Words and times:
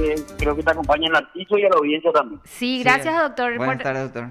que 0.00 0.14
creo 0.38 0.56
que 0.56 0.62
te 0.62 0.70
acompaña 0.70 1.10
al 1.14 1.30
piso 1.30 1.58
y 1.58 1.64
a 1.64 1.68
la 1.68 1.76
audiencia 1.76 2.12
también. 2.12 2.40
Sí, 2.44 2.82
gracias, 2.82 3.16
doctor. 3.20 3.56
Buenas 3.56 3.82
tardes, 3.82 4.02
doctor. 4.12 4.30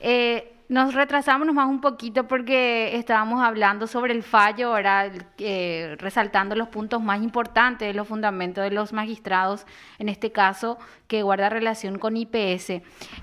Eh, 0.00 0.52
nos 0.68 0.94
retrasamos 0.94 1.46
nomás 1.46 1.68
un 1.68 1.80
poquito 1.80 2.26
porque 2.26 2.96
estábamos 2.96 3.42
hablando 3.42 3.86
sobre 3.86 4.14
el 4.14 4.22
fallo, 4.22 4.68
ahora 4.68 5.10
eh, 5.36 5.96
resaltando 5.98 6.54
los 6.54 6.68
puntos 6.68 7.02
más 7.02 7.22
importantes 7.22 7.88
de 7.88 7.92
los 7.92 8.08
fundamentos 8.08 8.64
de 8.64 8.70
los 8.70 8.92
magistrados, 8.92 9.66
en 9.98 10.08
este 10.08 10.32
caso, 10.32 10.78
que 11.08 11.22
guarda 11.22 11.50
relación 11.50 11.98
con 11.98 12.16
IPS. 12.16 12.80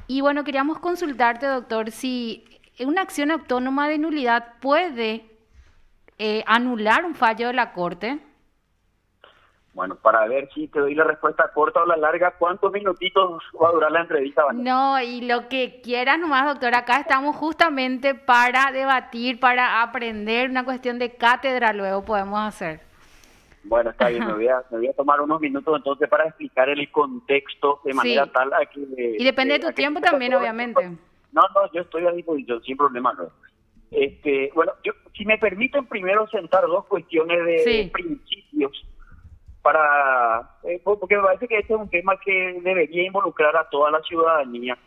Y 0.08 0.22
bueno, 0.22 0.44
queríamos 0.44 0.78
consultarte, 0.80 1.48
doctor, 1.48 1.90
si 1.90 2.46
una 2.80 3.02
acción 3.02 3.32
autónoma 3.32 3.90
de 3.90 3.98
nulidad 3.98 4.54
puede 4.62 5.26
eh, 6.20 6.44
anular 6.46 7.04
un 7.04 7.16
fallo 7.16 7.48
de 7.48 7.54
la 7.54 7.74
Corte. 7.74 8.20
Bueno, 9.80 9.96
para 9.96 10.28
ver 10.28 10.50
si 10.54 10.68
te 10.68 10.78
doy 10.78 10.94
la 10.94 11.06
respuesta 11.06 11.50
corta 11.54 11.82
o 11.82 11.86
la 11.86 11.96
larga, 11.96 12.32
¿cuántos 12.38 12.70
minutitos 12.74 13.42
va 13.64 13.70
a 13.70 13.72
durar 13.72 13.90
la 13.90 14.02
entrevista? 14.02 14.44
No, 14.54 15.02
y 15.02 15.22
lo 15.22 15.48
que 15.48 15.80
quieras 15.82 16.20
nomás, 16.20 16.48
doctor, 16.48 16.76
acá 16.76 17.00
estamos 17.00 17.34
justamente 17.38 18.14
para 18.14 18.74
debatir, 18.74 19.40
para 19.40 19.82
aprender, 19.82 20.50
una 20.50 20.66
cuestión 20.66 21.00
de 21.00 21.16
cátedra 21.16 21.72
luego 21.72 22.04
podemos 22.04 22.42
hacer. 22.42 22.82
Bueno, 23.64 23.92
está 23.92 24.10
bien, 24.10 24.28
me 24.28 24.34
voy, 24.34 24.48
a, 24.50 24.66
tomar 24.98 25.22
unos 25.22 25.40
minutos 25.40 25.74
entonces 25.74 26.10
para 26.10 26.26
explicar 26.26 26.68
el 26.68 26.92
contexto 26.92 27.80
de 27.86 27.94
manera 27.94 28.30
tal 28.30 28.52
a 28.52 28.66
que... 28.66 28.82
Y 29.18 29.24
depende 29.24 29.60
de 29.60 29.66
tu 29.66 29.72
tiempo 29.72 30.02
también, 30.02 30.34
obviamente. 30.34 30.90
No, 31.32 31.42
no, 31.56 31.72
yo 31.72 31.84
estoy 31.84 32.06
a 32.06 32.12
disposición, 32.12 32.62
sin 32.64 32.76
problema. 32.76 33.14
No. 33.14 33.30
Este, 33.92 34.52
bueno, 34.54 34.74
yo, 34.84 34.92
si 35.16 35.24
me 35.24 35.38
permiten 35.38 35.86
primero 35.86 36.28
sentar 36.28 36.68
dos 36.68 36.86
cuestiones 36.88 37.46
de 37.46 37.90
principios 37.94 38.89
para, 39.62 40.58
eh, 40.64 40.82
porque 40.84 41.18
me 41.18 41.24
parece 41.24 41.48
que 41.48 41.58
este 41.58 41.74
es 41.74 41.80
un 41.80 41.90
tema 41.90 42.18
que 42.20 42.60
debería 42.62 43.04
involucrar 43.04 43.56
a 43.58 43.70
toda 43.70 43.92
la 43.92 44.02
ciudadanía, 44.02 44.78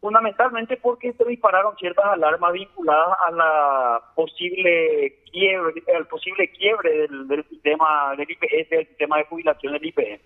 fundamentalmente 0.00 0.76
porque 0.76 1.12
se 1.12 1.24
dispararon 1.24 1.76
ciertas 1.76 2.04
alarmas 2.06 2.52
vinculadas 2.52 3.16
a 3.26 3.30
la 3.30 4.02
posible 4.14 5.22
quiebre, 5.30 5.82
al 5.94 6.06
posible 6.06 6.50
quiebre 6.50 7.08
del, 7.08 7.44
sistema 7.48 8.14
del 8.16 8.30
IPS, 8.30 8.70
del 8.70 8.88
sistema 8.88 9.18
de 9.18 9.24
jubilación 9.24 9.72
del 9.74 9.86
IPS. 9.86 10.20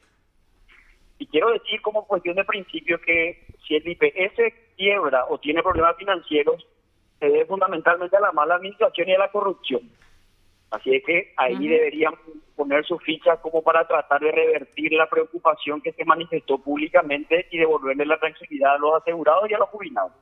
Y 1.18 1.26
quiero 1.26 1.50
decir 1.50 1.80
como 1.82 2.06
cuestión 2.06 2.36
de 2.36 2.44
principio 2.44 3.00
que 3.00 3.46
si 3.66 3.76
el 3.76 3.88
IPS 3.88 4.54
quiebra 4.76 5.24
o 5.28 5.38
tiene 5.38 5.62
problemas 5.62 5.96
financieros, 5.96 6.66
se 7.18 7.26
debe 7.26 7.46
fundamentalmente 7.46 8.16
a 8.16 8.20
la 8.20 8.32
mala 8.32 8.56
administración 8.56 9.08
y 9.08 9.14
a 9.14 9.18
la 9.18 9.30
corrupción. 9.30 9.80
Así 10.70 10.94
es 10.94 11.04
que 11.04 11.32
ahí 11.36 11.68
deberían 11.68 12.14
poner 12.56 12.84
su 12.84 12.98
ficha 12.98 13.36
como 13.36 13.62
para 13.62 13.86
tratar 13.86 14.20
de 14.20 14.32
revertir 14.32 14.92
la 14.92 15.08
preocupación 15.08 15.80
que 15.80 15.92
se 15.92 16.04
manifestó 16.04 16.58
públicamente 16.58 17.46
y 17.50 17.58
devolverle 17.58 18.04
la 18.04 18.18
tranquilidad 18.18 18.74
a 18.74 18.78
los 18.78 18.94
asegurados 18.94 19.48
y 19.48 19.54
a 19.54 19.58
los 19.58 19.68
jubilados. 19.68 20.12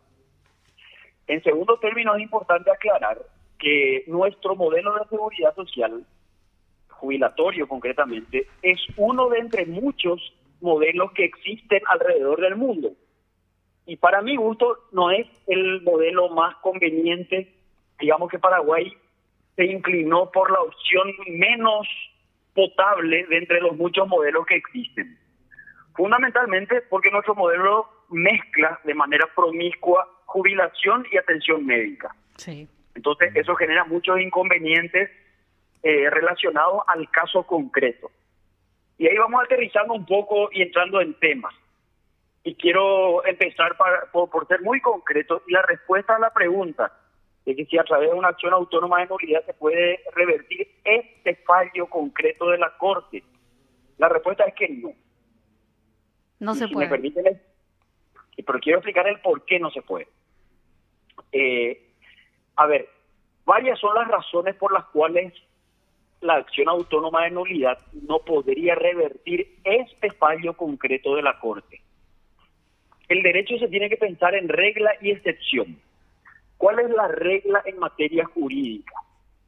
En 1.26 1.42
segundo 1.42 1.78
término, 1.78 2.14
es 2.14 2.22
importante 2.22 2.70
aclarar 2.70 3.18
que 3.58 4.04
nuestro 4.06 4.54
modelo 4.56 4.94
de 4.94 5.08
seguridad 5.08 5.54
social, 5.54 6.04
jubilatorio 6.90 7.66
concretamente, 7.66 8.46
es 8.60 8.78
uno 8.96 9.30
de 9.30 9.38
entre 9.38 9.64
muchos 9.64 10.34
modelos 10.60 11.12
que 11.12 11.24
existen 11.24 11.80
alrededor 11.86 12.40
del 12.40 12.56
mundo. 12.56 12.92
Y 13.86 13.96
para 13.96 14.20
mi 14.20 14.36
gusto 14.36 14.78
no 14.92 15.10
es 15.10 15.26
el 15.46 15.82
modelo 15.82 16.28
más 16.28 16.56
conveniente, 16.56 17.54
digamos 17.98 18.30
que 18.30 18.38
Paraguay 18.38 18.94
se 19.56 19.64
inclinó 19.64 20.30
por 20.30 20.50
la 20.50 20.60
opción 20.60 21.12
menos 21.28 21.86
potable 22.54 23.26
de 23.26 23.38
entre 23.38 23.60
los 23.60 23.76
muchos 23.76 24.06
modelos 24.08 24.46
que 24.46 24.56
existen. 24.56 25.18
Fundamentalmente 25.94 26.82
porque 26.82 27.10
nuestro 27.10 27.34
modelo 27.34 27.88
mezcla 28.10 28.80
de 28.84 28.94
manera 28.94 29.28
promiscua 29.34 30.08
jubilación 30.26 31.06
y 31.10 31.16
atención 31.16 31.64
médica. 31.64 32.14
Sí. 32.36 32.68
Entonces 32.94 33.34
eso 33.34 33.54
genera 33.54 33.84
muchos 33.84 34.20
inconvenientes 34.20 35.10
eh, 35.82 36.10
relacionados 36.10 36.82
al 36.86 37.10
caso 37.10 37.44
concreto. 37.44 38.10
Y 38.98 39.06
ahí 39.06 39.16
vamos 39.16 39.42
aterrizando 39.44 39.94
un 39.94 40.06
poco 40.06 40.48
y 40.52 40.62
entrando 40.62 41.00
en 41.00 41.14
temas. 41.14 41.54
Y 42.42 42.54
quiero 42.54 43.24
empezar 43.26 43.76
por, 44.12 44.30
por 44.30 44.46
ser 44.46 44.62
muy 44.62 44.80
concreto. 44.80 45.42
Y 45.46 45.52
la 45.52 45.62
respuesta 45.62 46.16
a 46.16 46.18
la 46.18 46.32
pregunta, 46.32 46.92
de 47.44 47.54
que 47.54 47.66
si 47.66 47.78
a 47.78 47.84
través 47.84 48.10
de 48.10 48.16
una 48.16 48.28
acción 48.28 48.52
autónoma 48.52 49.00
de 49.00 49.06
nulidad 49.06 49.44
se 49.44 49.54
puede 49.54 50.00
revertir 50.14 50.68
este 50.84 51.36
fallo 51.36 51.86
concreto 51.86 52.48
de 52.50 52.58
la 52.58 52.76
Corte. 52.78 53.22
La 53.98 54.08
respuesta 54.08 54.44
es 54.44 54.54
que 54.54 54.68
no. 54.68 54.92
No 56.40 56.54
se 56.54 56.68
puede. 56.68 56.88
pero 56.88 58.58
quiero 58.60 58.78
explicar 58.78 59.06
el 59.06 59.20
por 59.20 59.44
qué 59.44 59.58
no 59.58 59.70
se 59.70 59.82
puede. 59.82 60.08
Eh, 61.32 61.92
a 62.56 62.66
ver, 62.66 62.88
varias 63.44 63.78
son 63.78 63.94
las 63.94 64.08
razones 64.08 64.54
por 64.56 64.72
las 64.72 64.84
cuales 64.86 65.32
la 66.20 66.36
acción 66.36 66.68
autónoma 66.68 67.24
de 67.24 67.30
nulidad 67.32 67.78
no 67.92 68.20
podría 68.20 68.74
revertir 68.74 69.58
este 69.64 70.10
fallo 70.12 70.54
concreto 70.54 71.14
de 71.16 71.22
la 71.22 71.38
Corte. 71.38 71.82
El 73.08 73.22
derecho 73.22 73.58
se 73.58 73.68
tiene 73.68 73.90
que 73.90 73.98
pensar 73.98 74.34
en 74.34 74.48
regla 74.48 74.92
y 75.02 75.10
excepción. 75.10 75.78
¿Cuál 76.64 76.78
es 76.78 76.90
la 76.92 77.08
regla 77.08 77.60
en 77.66 77.78
materia 77.78 78.24
jurídica? 78.24 78.94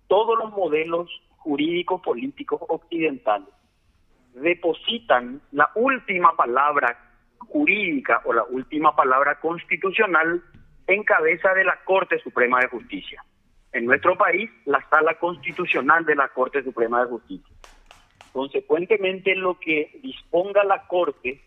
Todos 0.06 0.38
los 0.38 0.52
modelos 0.52 1.08
jurídicos 1.38 2.02
políticos 2.02 2.60
occidentales 2.68 3.48
depositan 4.34 5.40
la 5.52 5.70
última 5.76 6.36
palabra 6.36 6.94
jurídica 7.38 8.20
o 8.26 8.34
la 8.34 8.44
última 8.44 8.94
palabra 8.94 9.40
constitucional 9.40 10.42
en 10.88 11.04
cabeza 11.04 11.54
de 11.54 11.64
la 11.64 11.82
Corte 11.86 12.18
Suprema 12.18 12.60
de 12.60 12.68
Justicia. 12.68 13.24
En 13.72 13.86
nuestro 13.86 14.18
país, 14.18 14.50
la 14.66 14.86
sala 14.90 15.14
constitucional 15.14 16.04
de 16.04 16.16
la 16.16 16.28
Corte 16.28 16.62
Suprema 16.62 17.00
de 17.02 17.08
Justicia. 17.12 17.56
Consecuentemente, 18.30 19.34
lo 19.36 19.58
que 19.58 20.00
disponga 20.02 20.64
la 20.64 20.86
Corte, 20.86 21.40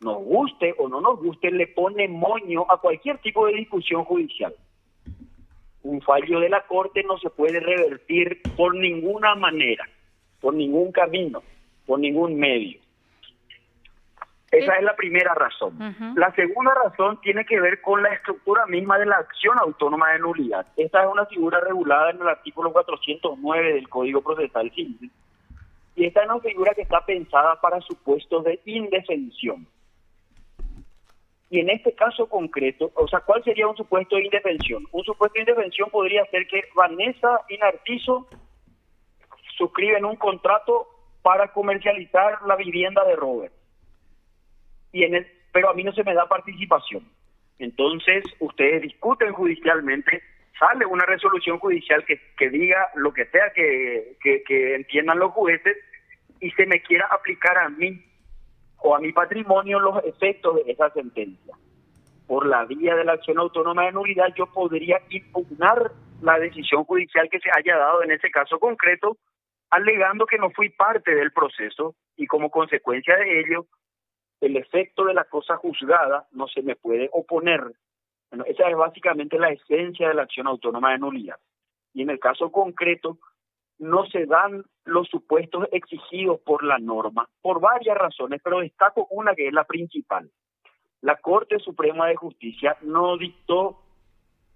nos 0.00 0.16
guste 0.24 0.74
o 0.76 0.88
no 0.88 1.00
nos 1.00 1.20
guste, 1.20 1.52
le 1.52 1.68
pone 1.68 2.08
moño 2.08 2.66
a 2.68 2.80
cualquier 2.80 3.18
tipo 3.18 3.46
de 3.46 3.52
discusión 3.52 4.04
judicial 4.04 4.52
un 5.88 6.00
fallo 6.02 6.40
de 6.40 6.48
la 6.48 6.62
Corte 6.62 7.02
no 7.04 7.18
se 7.18 7.30
puede 7.30 7.60
revertir 7.60 8.42
por 8.56 8.74
ninguna 8.74 9.34
manera, 9.34 9.88
por 10.40 10.54
ningún 10.54 10.92
camino, 10.92 11.42
por 11.86 11.98
ningún 11.98 12.36
medio. 12.36 12.80
Esa 14.50 14.76
es 14.76 14.84
la 14.84 14.94
primera 14.96 15.34
razón. 15.34 15.76
La 16.16 16.32
segunda 16.34 16.72
razón 16.74 17.20
tiene 17.20 17.44
que 17.44 17.60
ver 17.60 17.80
con 17.80 18.02
la 18.02 18.12
estructura 18.14 18.64
misma 18.66 18.98
de 18.98 19.06
la 19.06 19.16
acción 19.16 19.58
autónoma 19.58 20.12
de 20.12 20.20
nulidad. 20.20 20.66
Esta 20.76 21.02
es 21.02 21.08
una 21.10 21.26
figura 21.26 21.60
regulada 21.60 22.10
en 22.10 22.20
el 22.20 22.28
artículo 22.28 22.72
409 22.72 23.74
del 23.74 23.88
Código 23.88 24.22
Procesal 24.22 24.70
Civil. 24.70 25.10
Y 25.96 26.06
esta 26.06 26.22
es 26.22 26.28
una 26.28 26.40
figura 26.40 26.74
que 26.74 26.82
está 26.82 27.04
pensada 27.04 27.60
para 27.60 27.80
supuestos 27.80 28.44
de 28.44 28.60
indefensión. 28.64 29.66
Y 31.48 31.60
en 31.60 31.70
este 31.70 31.94
caso 31.94 32.28
concreto, 32.28 32.90
o 32.94 33.06
sea, 33.06 33.20
¿cuál 33.20 33.42
sería 33.44 33.68
un 33.68 33.76
supuesto 33.76 34.16
de 34.16 34.24
indefensión? 34.24 34.84
Un 34.90 35.04
supuesto 35.04 35.34
de 35.34 35.42
indefensión 35.42 35.90
podría 35.90 36.24
ser 36.26 36.46
que 36.48 36.64
Vanessa 36.74 37.42
y 37.48 37.56
Narciso 37.58 38.28
suscriben 39.56 40.04
un 40.04 40.16
contrato 40.16 40.88
para 41.22 41.52
comercializar 41.52 42.42
la 42.46 42.56
vivienda 42.56 43.04
de 43.04 43.16
Robert. 43.16 43.52
Y 44.92 45.04
en 45.04 45.14
el, 45.14 45.26
pero 45.52 45.70
a 45.70 45.74
mí 45.74 45.84
no 45.84 45.92
se 45.92 46.04
me 46.04 46.14
da 46.14 46.28
participación. 46.28 47.08
Entonces, 47.58 48.24
ustedes 48.40 48.82
discuten 48.82 49.32
judicialmente, 49.32 50.22
sale 50.58 50.84
una 50.84 51.04
resolución 51.06 51.58
judicial 51.58 52.04
que, 52.04 52.20
que 52.36 52.50
diga 52.50 52.88
lo 52.94 53.12
que 53.12 53.26
sea 53.26 53.52
que, 53.54 54.16
que, 54.20 54.42
que 54.42 54.74
entiendan 54.74 55.18
los 55.18 55.32
jueces 55.32 55.76
y 56.40 56.50
se 56.50 56.66
me 56.66 56.82
quiera 56.82 57.06
aplicar 57.10 57.56
a 57.58 57.68
mí 57.68 58.04
o 58.78 58.94
a 58.94 59.00
mi 59.00 59.12
patrimonio 59.12 59.80
los 59.80 60.04
efectos 60.04 60.56
de 60.56 60.72
esa 60.72 60.90
sentencia. 60.90 61.54
Por 62.26 62.46
la 62.46 62.64
vía 62.64 62.94
de 62.94 63.04
la 63.04 63.12
acción 63.12 63.38
autónoma 63.38 63.84
de 63.84 63.92
nulidad 63.92 64.34
yo 64.36 64.46
podría 64.46 65.00
impugnar 65.10 65.92
la 66.22 66.38
decisión 66.38 66.84
judicial 66.84 67.28
que 67.30 67.40
se 67.40 67.50
haya 67.56 67.76
dado 67.76 68.02
en 68.02 68.10
ese 68.10 68.30
caso 68.30 68.58
concreto, 68.58 69.16
alegando 69.70 70.26
que 70.26 70.38
no 70.38 70.50
fui 70.50 70.70
parte 70.70 71.14
del 71.14 71.32
proceso 71.32 71.94
y 72.16 72.26
como 72.26 72.50
consecuencia 72.50 73.16
de 73.16 73.40
ello, 73.40 73.66
el 74.40 74.56
efecto 74.56 75.04
de 75.04 75.14
la 75.14 75.24
cosa 75.24 75.56
juzgada 75.56 76.26
no 76.32 76.46
se 76.48 76.62
me 76.62 76.76
puede 76.76 77.08
oponer. 77.12 77.62
Bueno, 78.30 78.44
esa 78.46 78.68
es 78.68 78.76
básicamente 78.76 79.38
la 79.38 79.50
esencia 79.50 80.08
de 80.08 80.14
la 80.14 80.22
acción 80.22 80.46
autónoma 80.46 80.92
de 80.92 80.98
nulidad. 80.98 81.36
Y 81.94 82.02
en 82.02 82.10
el 82.10 82.18
caso 82.18 82.50
concreto, 82.50 83.18
no 83.78 84.06
se 84.06 84.26
dan 84.26 84.64
los 84.84 85.08
supuestos 85.08 85.68
exigidos 85.72 86.40
por 86.40 86.64
la 86.64 86.78
norma, 86.78 87.28
por 87.42 87.60
varias 87.60 87.96
razones, 87.96 88.40
pero 88.42 88.60
destaco 88.60 89.06
una 89.10 89.34
que 89.34 89.48
es 89.48 89.52
la 89.52 89.64
principal. 89.64 90.30
La 91.02 91.16
Corte 91.16 91.58
Suprema 91.58 92.06
de 92.06 92.16
Justicia 92.16 92.76
no 92.82 93.16
dictó, 93.16 93.82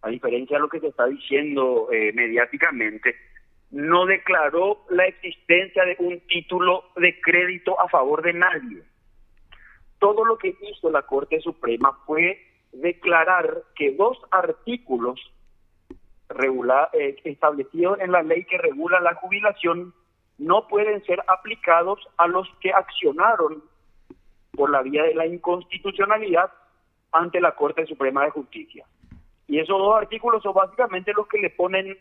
a 0.03 0.09
diferencia 0.09 0.57
de 0.57 0.63
lo 0.63 0.69
que 0.69 0.81
se 0.81 0.89
está 0.89 1.07
diciendo 1.07 1.89
eh, 1.93 2.13
mediáticamente, 2.15 3.15
no 3.71 4.07
declaró 4.07 4.85
la 4.91 5.07
existencia 5.07 5.85
de 5.85 5.97
un 5.99 6.21
título 6.27 6.85
de 6.97 7.21
crédito 7.21 7.81
a 7.81 7.89
favor 7.89 8.23
de 8.23 8.33
nadie. 8.33 8.83
todo 9.99 10.25
lo 10.25 10.39
que 10.39 10.57
hizo 10.63 10.91
la 10.91 11.03
Corte 11.03 11.41
Suprema 11.41 11.93
fue 12.07 12.41
declarar 12.73 13.65
que 13.75 13.93
dos 13.93 14.19
artículos 14.31 15.21
regula, 16.31 16.89
eh, 16.93 17.17
establecidos 17.25 18.01
en 18.01 18.13
la 18.13 18.23
ley 18.23 18.45
que 18.45 18.59
regula 18.59 19.01
la 19.01 19.15
jubilación 19.15 19.93
no 20.39 20.69
pueden 20.69 21.05
ser 21.05 21.23
aplicados 21.27 22.01
a 22.17 22.27
los 22.27 22.49
que 22.61 22.73
accionaron 22.73 23.63
por 24.53 24.71
la 24.71 24.83
vía 24.83 25.03
de 25.05 25.15
la 25.15 25.27
inconstitucionalidad 25.27 26.51
ante 27.13 27.41
la 27.41 27.55
Corte 27.55 27.87
Suprema 27.87 28.25
de 28.25 28.31
Justicia. 28.31 28.87
Y 29.47 29.59
esos 29.59 29.79
dos 29.79 29.97
artículos 29.97 30.43
son 30.43 30.55
básicamente 30.55 31.13
los 31.13 31.27
que 31.27 31.39
le 31.39 31.51
ponen 31.51 31.99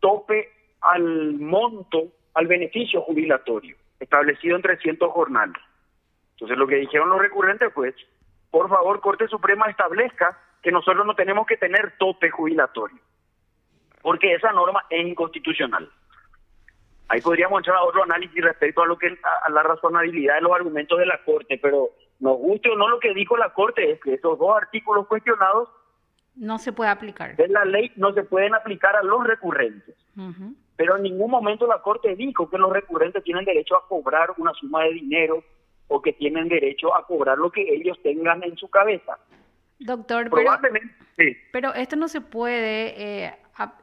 tope 0.00 0.50
al 0.80 1.34
monto, 1.34 2.08
al 2.34 2.46
beneficio 2.46 3.02
jubilatorio, 3.02 3.76
establecido 4.00 4.56
en 4.56 4.62
300 4.62 5.10
jornales. 5.12 5.62
Entonces 6.32 6.58
lo 6.58 6.66
que 6.66 6.76
dijeron 6.76 7.10
los 7.10 7.20
recurrentes 7.20 7.72
fue, 7.72 7.94
por 8.50 8.68
favor, 8.68 9.00
Corte 9.00 9.28
Suprema 9.28 9.66
establezca 9.66 10.38
que 10.62 10.72
nosotros 10.72 11.04
no 11.06 11.14
tenemos 11.14 11.46
que 11.46 11.56
tener 11.56 11.94
tope 11.98 12.30
jubilatorio, 12.30 12.98
porque 14.00 14.34
esa 14.34 14.52
norma 14.52 14.84
es 14.88 15.06
inconstitucional. 15.06 15.90
Ahí 17.08 17.20
podríamos 17.20 17.58
entrar 17.58 17.76
a 17.76 17.82
otro 17.82 18.04
análisis 18.04 18.42
respecto 18.42 18.82
a 18.82 18.86
lo 18.86 18.96
que 18.96 19.08
a 19.44 19.50
la 19.50 19.62
razonabilidad 19.62 20.36
de 20.36 20.40
los 20.42 20.52
argumentos 20.52 20.98
de 20.98 21.06
la 21.06 21.22
Corte, 21.24 21.58
pero 21.60 21.90
nos 22.20 22.38
guste 22.38 22.70
o 22.70 22.76
no 22.76 22.88
lo 22.88 23.00
que 23.00 23.12
dijo 23.12 23.36
la 23.36 23.52
Corte 23.52 23.90
es 23.90 24.00
que 24.00 24.14
esos 24.14 24.38
dos 24.38 24.56
artículos 24.56 25.06
cuestionados 25.08 25.68
no 26.36 26.58
se 26.58 26.72
puede 26.72 26.90
aplicar. 26.90 27.36
De 27.36 27.48
la 27.48 27.64
ley 27.64 27.92
no 27.96 28.12
se 28.14 28.22
pueden 28.22 28.54
aplicar 28.54 28.96
a 28.96 29.02
los 29.02 29.26
recurrentes. 29.26 29.94
Pero 30.76 30.96
en 30.96 31.02
ningún 31.02 31.30
momento 31.30 31.66
la 31.66 31.82
Corte 31.82 32.16
dijo 32.16 32.48
que 32.48 32.58
los 32.58 32.72
recurrentes 32.72 33.22
tienen 33.22 33.44
derecho 33.44 33.76
a 33.76 33.86
cobrar 33.86 34.30
una 34.38 34.52
suma 34.54 34.84
de 34.84 34.94
dinero 34.94 35.44
o 35.88 36.00
que 36.00 36.12
tienen 36.14 36.48
derecho 36.48 36.96
a 36.96 37.06
cobrar 37.06 37.36
lo 37.36 37.50
que 37.50 37.62
ellos 37.62 37.98
tengan 38.02 38.42
en 38.42 38.56
su 38.56 38.70
cabeza. 38.70 39.18
Doctor, 39.84 40.30
Probablemente, 40.30 40.94
pero, 41.16 41.36
pero 41.52 41.74
esto 41.74 41.96
no 41.96 42.08
se 42.08 42.20
puede 42.20 42.94
eh, 43.26 43.34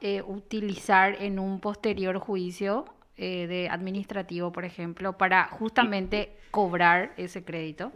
eh, 0.02 0.22
utilizar 0.22 1.16
en 1.22 1.40
un 1.40 1.60
posterior 1.60 2.18
juicio 2.18 2.86
eh, 3.18 3.48
de 3.48 3.70
administrativo, 3.70 4.52
por 4.52 4.66
ejemplo, 4.66 5.14
para 5.18 5.46
justamente 5.46 6.32
cobrar 6.52 7.12
ese 7.18 7.44
crédito. 7.44 7.92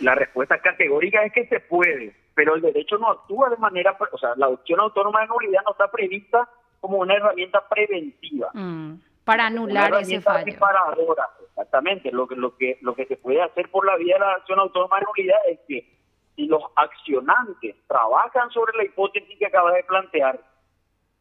La 0.00 0.14
respuesta 0.14 0.58
categórica 0.58 1.24
es 1.24 1.32
que 1.32 1.46
se 1.46 1.60
puede, 1.60 2.14
pero 2.34 2.54
el 2.54 2.62
derecho 2.62 2.98
no 2.98 3.10
actúa 3.10 3.50
de 3.50 3.56
manera, 3.56 3.96
o 4.12 4.18
sea, 4.18 4.34
la 4.36 4.48
opción 4.48 4.78
autónoma 4.80 5.22
de 5.22 5.28
nulidad 5.28 5.62
no 5.64 5.72
está 5.72 5.90
prevista 5.90 6.48
como 6.80 6.98
una 6.98 7.14
herramienta 7.14 7.66
preventiva. 7.68 8.50
Mm, 8.52 8.94
para 9.24 9.46
anular 9.46 9.94
ese 10.00 10.20
fallo. 10.20 10.44
exactamente. 11.48 12.10
Lo 12.12 12.26
que, 12.28 12.36
lo, 12.36 12.56
que, 12.56 12.78
lo 12.82 12.94
que 12.94 13.06
se 13.06 13.16
puede 13.16 13.40
hacer 13.40 13.70
por 13.70 13.86
la 13.86 13.96
vía 13.96 14.14
de 14.14 14.20
la 14.20 14.32
acción 14.34 14.58
autónoma 14.58 14.98
de 14.98 15.06
nulidad 15.06 15.38
es 15.48 15.60
que 15.66 16.01
si 16.36 16.46
los 16.46 16.62
accionantes 16.76 17.76
trabajan 17.86 18.50
sobre 18.50 18.76
la 18.76 18.84
hipótesis 18.84 19.38
que 19.38 19.46
acaba 19.46 19.72
de 19.72 19.84
plantear 19.84 20.40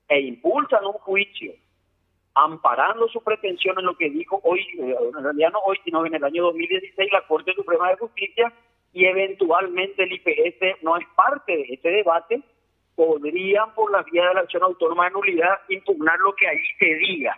e 0.08 0.20
impulsan 0.22 0.86
un 0.86 0.94
juicio 0.94 1.54
amparando 2.34 3.08
su 3.10 3.22
pretensión 3.22 3.78
en 3.80 3.86
lo 3.86 3.98
que 3.98 4.10
dijo 4.10 4.40
hoy, 4.44 4.62
eh, 4.80 4.96
en 5.16 5.24
realidad 5.24 5.52
no 5.52 5.60
hoy, 5.66 5.78
sino 5.84 6.06
en 6.06 6.16
el 6.16 6.24
año 6.24 6.44
2016 6.44 7.12
la 7.12 7.28
Corte 7.28 7.54
Suprema 7.54 7.90
de 7.90 7.98
Justicia 7.98 8.54
y 8.94 9.06
eventualmente 9.06 10.04
el 10.04 10.14
IPS 10.14 10.84
no 10.84 10.98
es 10.98 11.06
parte 11.16 11.56
de 11.56 11.66
ese 11.74 11.90
debate, 11.90 12.42
podrían 12.96 13.74
por 13.74 13.92
la 13.92 14.04
vía 14.04 14.28
de 14.28 14.34
la 14.36 14.42
acción 14.42 14.64
autónoma 14.64 15.06
de 15.06 15.12
nulidad 15.12 15.60
impugnar 15.70 16.20
lo 16.20 16.34
que 16.34 16.48
ahí 16.48 16.60
se 16.80 16.96
diga. 16.96 17.38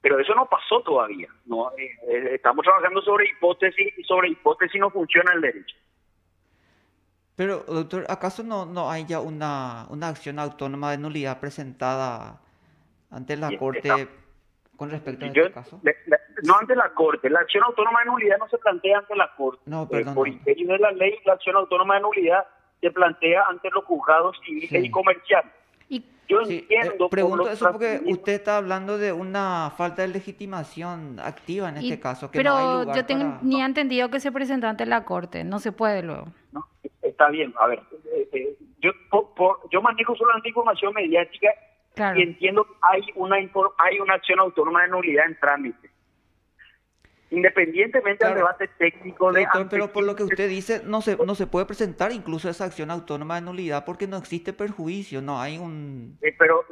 Pero 0.00 0.18
eso 0.18 0.34
no 0.34 0.46
pasó 0.46 0.80
todavía. 0.80 1.28
No, 1.46 1.70
eh, 1.78 1.90
eh, 2.08 2.30
estamos 2.34 2.64
trabajando 2.64 3.02
sobre 3.02 3.28
hipótesis 3.28 3.96
y 3.96 4.02
sobre 4.02 4.30
hipótesis 4.30 4.80
no 4.80 4.90
funciona 4.90 5.32
el 5.32 5.40
derecho. 5.40 5.76
Pero, 7.36 7.64
doctor, 7.66 8.04
¿acaso 8.08 8.42
no, 8.42 8.66
no 8.66 8.90
hay 8.90 9.06
ya 9.06 9.20
una, 9.20 9.86
una 9.88 10.08
acción 10.08 10.38
autónoma 10.38 10.90
de 10.90 10.98
nulidad 10.98 11.40
presentada 11.40 12.40
ante 13.10 13.36
la 13.36 13.56
Corte 13.56 14.08
con 14.76 14.90
respecto 14.90 15.24
a 15.24 15.28
este 15.28 15.52
caso? 15.52 15.80
no 16.42 16.58
ante 16.58 16.76
la 16.76 16.90
Corte. 16.90 17.30
La 17.30 17.40
acción 17.40 17.64
autónoma 17.64 18.00
de 18.00 18.06
nulidad 18.06 18.38
no 18.38 18.48
se 18.48 18.58
plantea 18.58 18.98
ante 18.98 19.16
la 19.16 19.34
Corte. 19.34 19.62
No, 19.66 19.84
eh, 19.84 19.88
perdón. 19.90 20.14
por 20.14 20.28
imperio 20.28 20.68
de 20.68 20.78
la 20.78 20.90
ley, 20.92 21.14
la 21.24 21.34
acción 21.34 21.56
autónoma 21.56 21.94
de 21.94 22.00
nulidad 22.02 22.46
se 22.80 22.90
plantea 22.90 23.44
ante 23.48 23.70
los 23.70 23.84
juzgados 23.84 24.36
civiles 24.44 24.84
y 24.84 24.90
comerciales. 24.90 25.52
Yo 26.28 26.40
entiendo. 26.40 27.06
Eh, 27.06 27.08
pregunto 27.10 27.50
eso 27.50 27.70
porque 27.70 28.00
usted 28.06 28.32
está 28.34 28.56
hablando 28.56 28.96
de 28.96 29.12
una 29.12 29.72
falta 29.76 30.02
de 30.02 30.08
legitimación 30.08 31.18
activa 31.20 31.68
en 31.68 31.78
este 31.78 32.00
caso. 32.00 32.30
pero 32.32 32.92
yo 32.94 33.04
tengo, 33.04 33.38
ni 33.42 33.60
he 33.60 33.64
entendido 33.64 34.08
que 34.08 34.20
se 34.20 34.32
presentó 34.32 34.66
ante 34.66 34.86
la 34.86 35.04
Corte. 35.04 35.44
No 35.44 35.58
se 35.58 35.72
puede 35.72 36.02
luego. 36.02 36.26
No, 36.52 36.66
está 37.12 37.28
bien. 37.28 37.54
A 37.58 37.68
ver, 37.68 37.80
eh, 38.32 38.56
yo, 38.80 38.90
yo 39.70 39.82
manejo 39.82 40.16
solamente 40.16 40.48
información 40.48 40.92
mediática 40.92 41.48
y 42.16 42.22
entiendo 42.22 42.64
que 42.64 42.74
hay 42.82 43.02
una, 43.14 43.36
hay 43.36 44.00
una 44.00 44.14
acción 44.14 44.40
autónoma 44.40 44.82
de 44.82 44.88
nulidad 44.88 45.26
en 45.26 45.38
trámite. 45.38 45.90
Independientemente 47.30 48.26
del 48.26 48.34
debate 48.34 48.68
técnico 48.76 49.32
de... 49.32 49.46
pero 49.70 49.90
por 49.90 50.04
lo 50.04 50.14
que 50.14 50.22
usted 50.22 50.50
dice, 50.50 50.82
no 50.84 51.00
se, 51.00 51.16
no 51.16 51.34
se 51.34 51.46
puede 51.46 51.64
presentar 51.64 52.12
incluso 52.12 52.50
esa 52.50 52.66
acción 52.66 52.90
autónoma 52.90 53.36
de 53.36 53.40
nulidad 53.40 53.86
porque 53.86 54.06
no 54.06 54.18
existe 54.18 54.52
perjuicio, 54.52 55.22
no 55.22 55.40
hay 55.40 55.56
un... 55.56 56.18
Eh, 56.20 56.34
pero 56.38 56.66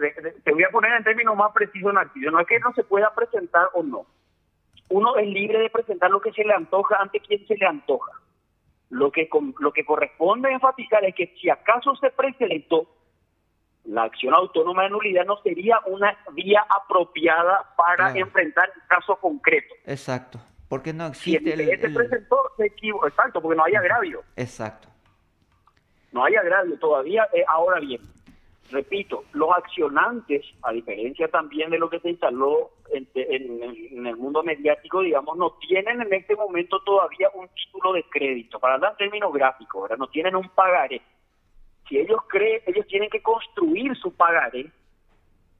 te 0.45 0.53
voy 0.53 0.65
a 0.65 0.69
poner 0.69 0.93
en 0.93 1.05
términos 1.05 1.35
más 1.35 1.53
precisos, 1.53 1.95
Narciso, 1.95 2.31
no 2.31 2.41
es 2.41 2.47
que 2.47 2.61
no 2.61 2.75
se 2.75 2.85
pueda 2.85 3.11
presentar 3.15 3.69
o 3.73 3.83
no. 3.83 4.05
Uno 4.91 5.17
es 5.17 5.27
libre 5.29 5.61
de 5.61 5.71
presentar 5.71 6.11
lo 6.11 6.21
que 6.21 6.33
se 6.33 6.45
le 6.45 6.53
antoja 6.53 6.97
ante 6.97 7.21
quien 7.21 7.47
se 7.47 7.57
le 7.57 7.65
antoja. 7.65 8.13
Lo 8.91 9.13
que, 9.13 9.29
lo 9.61 9.73
que 9.73 9.85
corresponde 9.85 10.51
enfatizar 10.51 11.05
es 11.05 11.15
que 11.15 11.35
si 11.41 11.49
acaso 11.49 11.95
se 11.97 12.11
presentó 12.11 12.89
la 13.85 14.05
acción 14.05 14.35
autónoma 14.35 14.85
de 14.85 14.91
nulidad 14.91 15.25
no 15.25 15.39
sería 15.43 15.81
una 15.87 16.17
vía 16.33 16.65
apropiada 16.69 17.75
para 17.77 18.17
enfrentar 18.17 18.71
el 18.75 18.83
caso 18.89 19.17
concreto. 19.17 19.75
Exacto, 19.87 20.39
porque 20.69 20.93
no 20.93 21.07
existe 21.07 21.55
el, 21.55 21.61
el, 21.61 21.95
presentó 21.95 22.37
se 22.57 22.67
equivocó, 22.67 23.07
exacto, 23.09 23.41
porque 23.41 23.57
no 23.57 23.65
hay 23.65 23.75
agravio. 23.75 24.23
Exacto. 24.37 24.89
No 26.13 26.25
hay 26.25 26.35
agravio 26.35 26.79
todavía. 26.79 27.29
Eh, 27.33 27.45
ahora 27.47 27.81
bien, 27.81 28.01
repito, 28.71 29.25
los 29.33 29.51
accionantes, 29.51 30.45
a 30.63 30.73
diferencia 30.73 31.29
también 31.29 31.71
de 31.71 31.79
lo 31.79 31.91
que 31.91 32.01
se 32.01 32.11
instaló 32.11 32.71
en, 32.93 33.09
en, 33.15 34.07
el 34.07 34.17
mundo 34.17 34.43
mediático, 34.43 35.01
digamos, 35.01 35.37
no 35.37 35.53
tienen 35.61 36.01
en 36.01 36.13
este 36.13 36.37
momento 36.37 36.81
todavía 36.83 37.29
un 37.35 37.49
título 37.49 37.93
de 37.93 38.05
crédito, 38.05 38.59
para 38.59 38.75
hablar 38.75 38.93
en 38.93 38.99
términos 38.99 39.33
gráficos, 39.33 39.83
ahora 39.83 39.97
no 39.97 40.09
tienen 40.09 40.37
un 40.37 40.49
pagaré 40.51 41.01
si 41.91 41.99
ellos 41.99 42.21
creen, 42.29 42.63
ellos 42.67 42.87
tienen 42.87 43.11
que 43.11 43.21
construir 43.21 43.97
su 43.97 44.15
pagaré 44.15 44.71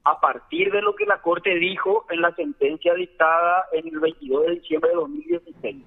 a 0.05 0.19
partir 0.19 0.71
de 0.71 0.81
lo 0.81 0.95
que 0.95 1.05
la 1.05 1.21
Corte 1.21 1.53
dijo 1.55 2.05
en 2.09 2.21
la 2.21 2.33
sentencia 2.35 2.93
dictada 2.93 3.65
en 3.73 3.89
el 3.89 3.99
22 3.99 4.45
de 4.45 4.55
diciembre 4.55 4.89
de 4.89 4.95
2016. 4.95 5.85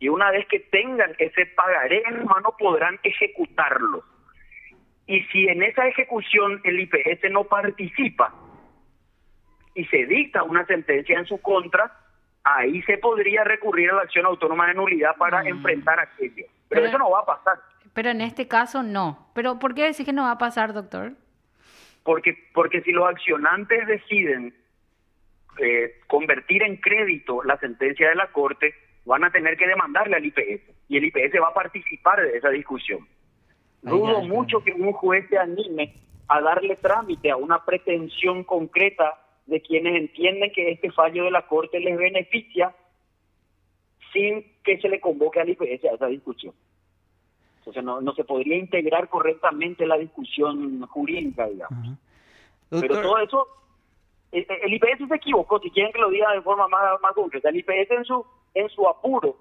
Y 0.00 0.08
una 0.08 0.30
vez 0.30 0.48
que 0.48 0.60
tengan 0.60 1.14
ese 1.18 1.46
pagaré 1.54 2.02
en 2.08 2.24
mano 2.24 2.54
podrán 2.58 2.98
ejecutarlo. 3.02 4.02
Y 5.10 5.22
si 5.32 5.48
en 5.48 5.60
esa 5.64 5.88
ejecución 5.88 6.60
el 6.62 6.78
IPS 6.78 7.32
no 7.32 7.42
participa 7.42 8.32
y 9.74 9.84
se 9.86 10.06
dicta 10.06 10.44
una 10.44 10.64
sentencia 10.66 11.18
en 11.18 11.26
su 11.26 11.40
contra, 11.42 11.90
ahí 12.44 12.80
se 12.82 12.96
podría 12.96 13.42
recurrir 13.42 13.90
a 13.90 13.94
la 13.94 14.02
acción 14.02 14.24
autónoma 14.24 14.68
de 14.68 14.74
nulidad 14.74 15.16
para 15.16 15.42
mm. 15.42 15.48
enfrentar 15.48 15.98
aquello. 15.98 16.46
Pero 16.68 16.86
eso 16.86 16.96
no 16.96 17.10
va 17.10 17.22
a 17.22 17.26
pasar. 17.26 17.58
Pero 17.92 18.10
en 18.10 18.20
este 18.20 18.46
caso 18.46 18.84
no. 18.84 19.32
¿Pero 19.34 19.58
por 19.58 19.74
qué 19.74 19.82
decís 19.82 20.06
que 20.06 20.12
no 20.12 20.22
va 20.22 20.30
a 20.30 20.38
pasar, 20.38 20.72
doctor? 20.72 21.14
Porque, 22.04 22.38
porque 22.54 22.80
si 22.82 22.92
los 22.92 23.08
accionantes 23.08 23.88
deciden 23.88 24.54
eh, 25.58 25.98
convertir 26.06 26.62
en 26.62 26.76
crédito 26.76 27.42
la 27.42 27.58
sentencia 27.58 28.10
de 28.10 28.14
la 28.14 28.28
Corte, 28.28 28.76
van 29.04 29.24
a 29.24 29.32
tener 29.32 29.56
que 29.56 29.66
demandarle 29.66 30.14
al 30.14 30.24
IPS 30.24 30.62
y 30.88 30.98
el 30.98 31.06
IPS 31.06 31.42
va 31.42 31.48
a 31.48 31.54
participar 31.54 32.22
de 32.22 32.36
esa 32.36 32.50
discusión. 32.50 33.08
Dudo 33.82 34.22
mucho 34.22 34.60
que 34.60 34.72
un 34.72 34.92
juez 34.92 35.26
se 35.28 35.38
anime 35.38 35.94
a 36.28 36.40
darle 36.40 36.76
trámite 36.76 37.30
a 37.30 37.36
una 37.36 37.64
pretensión 37.64 38.44
concreta 38.44 39.18
de 39.46 39.60
quienes 39.60 39.96
entienden 39.96 40.52
que 40.52 40.70
este 40.70 40.92
fallo 40.92 41.24
de 41.24 41.30
la 41.30 41.46
Corte 41.46 41.80
les 41.80 41.96
beneficia 41.96 42.74
sin 44.12 44.44
que 44.62 44.78
se 44.78 44.88
le 44.88 45.00
convoque 45.00 45.40
al 45.40 45.48
IPS 45.48 45.84
a 45.84 45.94
esa 45.94 46.06
discusión. 46.06 46.54
Entonces 47.58 47.82
no, 47.82 48.00
no 48.00 48.14
se 48.14 48.24
podría 48.24 48.56
integrar 48.56 49.08
correctamente 49.08 49.86
la 49.86 49.98
discusión 49.98 50.80
jurídica, 50.86 51.46
digamos. 51.46 51.98
Pero 52.70 53.02
todo 53.02 53.18
eso, 53.18 53.48
el, 54.32 54.72
IPS 54.72 55.08
se 55.08 55.14
equivocó, 55.14 55.58
si 55.58 55.70
quieren 55.70 55.92
que 55.92 55.98
lo 55.98 56.10
diga 56.10 56.32
de 56.32 56.42
forma 56.42 56.68
más, 56.68 57.00
más 57.00 57.12
concreta, 57.14 57.48
el 57.48 57.56
IPS 57.56 57.90
en 57.90 58.04
su, 58.04 58.24
en 58.54 58.68
su 58.68 58.88
apuro, 58.88 59.36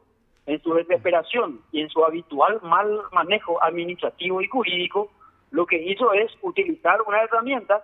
en 0.49 0.61
su 0.63 0.73
desesperación 0.73 1.61
y 1.71 1.81
en 1.81 1.89
su 1.89 2.03
habitual 2.03 2.59
mal 2.63 3.01
manejo 3.11 3.63
administrativo 3.63 4.41
y 4.41 4.47
jurídico, 4.47 5.11
lo 5.51 5.65
que 5.65 5.77
hizo 5.77 6.11
es 6.13 6.31
utilizar 6.41 7.01
una 7.03 7.21
herramienta 7.21 7.83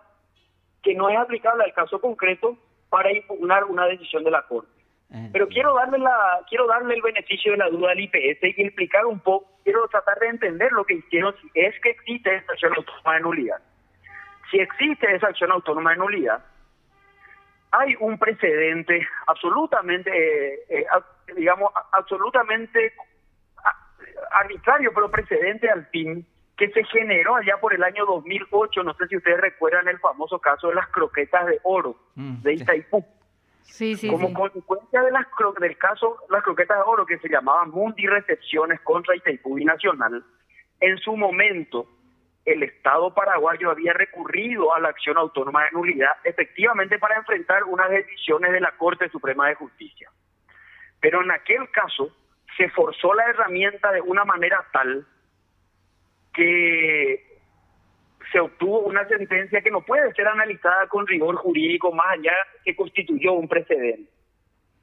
que 0.82 0.96
no 0.96 1.10
es 1.10 1.18
aplicable 1.18 1.64
al 1.64 1.74
caso 1.74 2.02
concreto 2.02 2.58
para 2.90 3.12
impugnar 3.12 3.66
una 3.66 3.86
decisión 3.86 4.24
de 4.24 4.32
la 4.32 4.42
Corte. 4.44 4.72
Pero 5.32 5.48
quiero 5.48 5.74
darle 5.76 6.00
la 6.00 6.42
quiero 6.50 6.66
darle 6.68 6.96
el 6.96 7.02
beneficio 7.02 7.52
de 7.52 7.60
la 7.60 7.70
duda 7.70 7.92
al 7.92 8.00
IPS 8.00 8.42
y 8.42 8.62
explicar 8.64 9.06
un 9.06 9.20
poco, 9.20 9.48
quiero 9.64 9.88
tratar 9.88 10.20
de 10.20 10.28
entender 10.28 10.72
lo 10.72 10.84
que 10.84 10.96
hicieron, 10.96 11.34
si 11.40 11.48
es 11.54 11.80
que 11.82 11.92
existe 11.92 12.36
esa 12.36 12.52
acción 12.52 12.74
autónoma 12.76 13.14
de 13.14 13.20
nulidad. 13.22 13.60
Si 14.52 14.58
existe 14.60 15.16
esa 15.16 15.28
acción 15.28 15.52
autónoma 15.52 15.92
de 15.92 15.98
nulidad, 15.98 16.44
hay 17.72 17.96
un 18.00 18.18
precedente 18.18 19.08
absolutamente, 19.28 20.10
eh, 20.12 20.66
eh, 20.70 20.86
digamos, 21.36 21.72
absolutamente 21.92 22.94
arbitrario, 24.32 24.92
pero 24.94 25.10
precedente 25.10 25.70
al 25.70 25.86
fin, 25.88 26.26
que 26.58 26.70
se 26.70 26.84
generó 26.86 27.36
allá 27.36 27.58
por 27.60 27.74
el 27.74 27.84
año 27.84 28.06
2008, 28.06 28.84
no 28.84 28.94
sé 28.94 29.08
si 29.08 29.18
ustedes 29.18 29.40
recuerdan 29.40 29.88
el 29.88 30.00
famoso 30.00 30.40
caso 30.40 30.70
de 30.70 30.76
las 30.76 30.88
croquetas 30.90 31.48
de 31.48 31.60
oro 31.64 31.96
mm, 32.16 32.42
de 32.42 32.54
Itaipú. 32.54 33.06
Sí, 33.64 33.96
sí, 33.96 34.10
Como 34.10 34.32
consecuencia 34.34 35.02
de 35.02 35.12
las 35.12 35.26
del 35.60 35.78
caso, 35.78 36.18
las 36.30 36.44
croquetas 36.44 36.78
de 36.78 36.84
oro 36.86 37.06
que 37.06 37.18
se 37.18 37.28
llamaban 37.28 37.74
Recepciones 37.98 38.80
contra 38.82 39.16
Itaipú 39.16 39.58
y 39.58 39.66
Nacional, 39.66 40.24
en 40.80 40.98
su 41.00 41.18
momento 41.18 41.88
el 42.46 42.62
Estado 42.62 43.14
paraguayo 43.14 43.72
había 43.72 43.92
recurrido 43.94 44.74
a 44.74 44.80
la 44.80 44.90
acción 44.90 45.18
autónoma 45.18 45.64
de 45.64 45.72
nulidad 45.72 46.12
efectivamente 46.24 47.00
para 47.00 47.18
enfrentar 47.18 47.64
unas 47.64 47.90
decisiones 47.90 48.52
de 48.52 48.62
la 48.62 48.78
Corte 48.78 49.10
Suprema 49.10 49.48
de 49.48 49.56
Justicia. 49.56 50.10
Pero 51.06 51.22
en 51.22 51.30
aquel 51.30 51.70
caso 51.70 52.10
se 52.58 52.68
forzó 52.72 53.14
la 53.14 53.26
herramienta 53.26 53.92
de 53.92 54.02
una 54.02 54.26
manera 54.26 54.66
tal 54.74 55.06
que 56.34 57.24
se 58.32 58.40
obtuvo 58.40 58.80
una 58.80 59.08
sentencia 59.08 59.62
que 59.62 59.70
no 59.70 59.82
puede 59.82 60.12
ser 60.14 60.28
analizada 60.28 60.88
con 60.88 61.06
rigor 61.06 61.36
jurídico 61.36 61.92
más 61.92 62.08
allá 62.14 62.34
que 62.64 62.76
constituyó 62.76 63.34
un 63.34 63.48
precedente. 63.48 64.12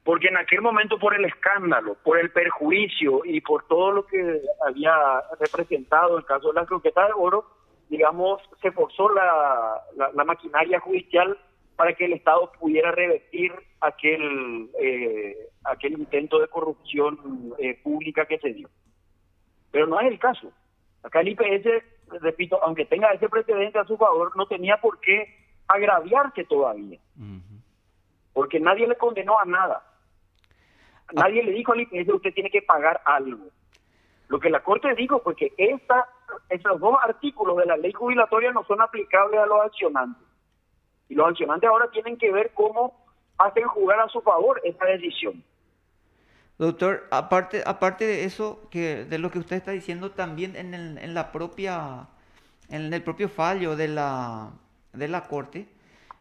Porque 0.05 0.29
en 0.29 0.37
aquel 0.37 0.61
momento 0.61 0.97
por 0.97 1.13
el 1.13 1.25
escándalo, 1.25 1.97
por 2.05 2.17
el 2.17 2.31
perjuicio 2.31 3.23
y 3.25 3.41
por 3.41 3.67
todo 3.67 3.91
lo 3.91 4.05
que 4.05 4.39
había 4.65 4.95
representado 5.41 6.17
el 6.17 6.23
caso 6.23 6.53
de 6.53 6.61
la 6.61 6.65
croqueta 6.65 7.05
de 7.05 7.13
oro, 7.17 7.45
digamos, 7.89 8.41
se 8.61 8.71
forzó 8.71 9.09
la, 9.09 9.75
la, 9.97 10.23
maquinaria 10.23 10.79
judicial 10.79 11.37
para 11.75 11.93
que 11.93 12.05
el 12.05 12.13
Estado 12.13 12.51
pudiera 12.59 12.91
revertir 12.91 13.51
aquel, 13.81 14.69
eh, 14.79 15.49
aquel 15.63 15.93
intento 15.93 16.39
de 16.39 16.47
corrupción 16.47 17.53
eh, 17.57 17.79
pública 17.83 18.25
que 18.25 18.39
se 18.39 18.53
dio. 18.53 18.69
Pero 19.71 19.87
no 19.87 19.99
es 19.99 20.07
el 20.07 20.19
caso. 20.19 20.51
Acá 21.03 21.21
el 21.21 21.29
IPS 21.29 21.83
repito, 22.21 22.59
aunque 22.63 22.85
tenga 22.85 23.11
ese 23.11 23.29
precedente 23.29 23.79
a 23.79 23.85
su 23.85 23.97
favor, 23.97 24.35
no 24.35 24.45
tenía 24.45 24.77
por 24.77 24.99
qué 24.99 25.35
agraviarse 25.67 26.43
todavía. 26.45 26.99
Porque 28.33 28.59
nadie 28.59 28.87
le 28.87 28.97
condenó 28.97 29.39
a 29.39 29.45
nada. 29.45 29.83
Nadie 31.13 31.43
le 31.43 31.51
dijo 31.51 31.73
al 31.73 31.81
IPS, 31.81 32.13
usted 32.13 32.33
tiene 32.33 32.49
que 32.49 32.61
pagar 32.61 33.01
algo. 33.05 33.47
Lo 34.29 34.39
que 34.39 34.49
la 34.49 34.63
Corte 34.63 34.93
dijo 34.95 35.19
fue 35.19 35.35
que 35.35 35.53
esta, 35.57 36.07
esos 36.49 36.79
dos 36.79 36.95
artículos 37.03 37.57
de 37.57 37.65
la 37.65 37.77
ley 37.77 37.91
jubilatoria 37.91 38.51
no 38.51 38.63
son 38.63 38.81
aplicables 38.81 39.39
a 39.39 39.45
los 39.45 39.61
accionantes. 39.61 40.27
Y 41.13 41.15
los 41.15 41.29
accionantes 41.29 41.69
ahora 41.69 41.91
tienen 41.91 42.17
que 42.17 42.31
ver 42.31 42.51
cómo 42.55 43.05
hacen 43.37 43.67
jugar 43.67 43.99
a 43.99 44.09
su 44.09 44.19
favor 44.21 44.59
esta 44.63 44.85
decisión. 44.87 45.43
Doctor, 46.57 47.07
aparte, 47.11 47.61
aparte 47.67 48.03
de 48.03 48.23
eso, 48.23 48.67
que 48.71 49.05
de 49.05 49.19
lo 49.19 49.29
que 49.29 49.37
usted 49.37 49.57
está 49.57 49.69
diciendo, 49.69 50.09
también 50.09 50.55
en, 50.55 50.73
el, 50.73 50.97
en 50.97 51.13
la 51.13 51.31
propia, 51.31 52.07
en 52.69 52.91
el 52.91 53.03
propio 53.03 53.29
fallo 53.29 53.75
de 53.75 53.89
la, 53.89 54.53
de 54.93 55.07
la 55.07 55.27
corte, 55.27 55.67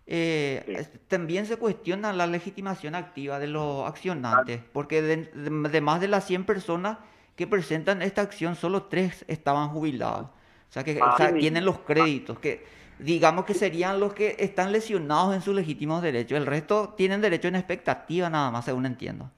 eh, 0.06 0.86
también 1.08 1.46
se 1.46 1.56
cuestiona 1.56 2.12
la 2.12 2.26
legitimación 2.26 2.94
activa 2.94 3.38
de 3.38 3.46
los 3.46 3.88
accionantes, 3.88 4.60
porque 4.74 5.00
de, 5.00 5.80
más 5.80 6.02
de 6.02 6.08
las 6.08 6.26
100 6.26 6.44
personas 6.44 6.98
que 7.34 7.46
presentan 7.46 8.02
esta 8.02 8.20
acción, 8.20 8.56
solo 8.56 8.82
tres 8.82 9.24
estaban 9.26 9.70
jubilados. 9.70 10.26
O 10.26 10.72
sea, 10.72 10.84
que 10.84 11.00
tienen 11.38 11.64
los 11.64 11.78
créditos, 11.78 12.38
que 12.38 12.81
digamos 13.02 13.44
que 13.44 13.54
serían 13.54 14.00
los 14.00 14.14
que 14.14 14.36
están 14.38 14.72
lesionados 14.72 15.34
en 15.34 15.42
sus 15.42 15.54
legítimos 15.54 16.02
derechos. 16.02 16.38
El 16.38 16.46
resto 16.46 16.94
tienen 16.96 17.20
derecho 17.20 17.48
en 17.48 17.56
expectativa 17.56 18.30
nada 18.30 18.50
más, 18.50 18.64
según 18.64 18.86
entiendo 18.86 19.30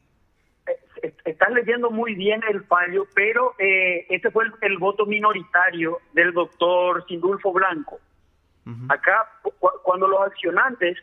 estás 1.25 1.51
leyendo 1.51 1.91
muy 1.91 2.15
bien 2.15 2.41
el 2.49 2.65
fallo, 2.65 3.07
pero 3.15 3.55
eh, 3.59 4.07
este 4.09 4.31
fue 4.31 4.45
el, 4.63 4.79
voto 4.79 5.07
minoritario 5.07 5.99
del 6.13 6.33
doctor 6.33 7.05
Sindulfo 7.07 7.53
Blanco. 7.53 8.01
Acá, 8.89 9.29
cuando 9.83 10.09
los 10.09 10.23
accionantes, 10.23 10.97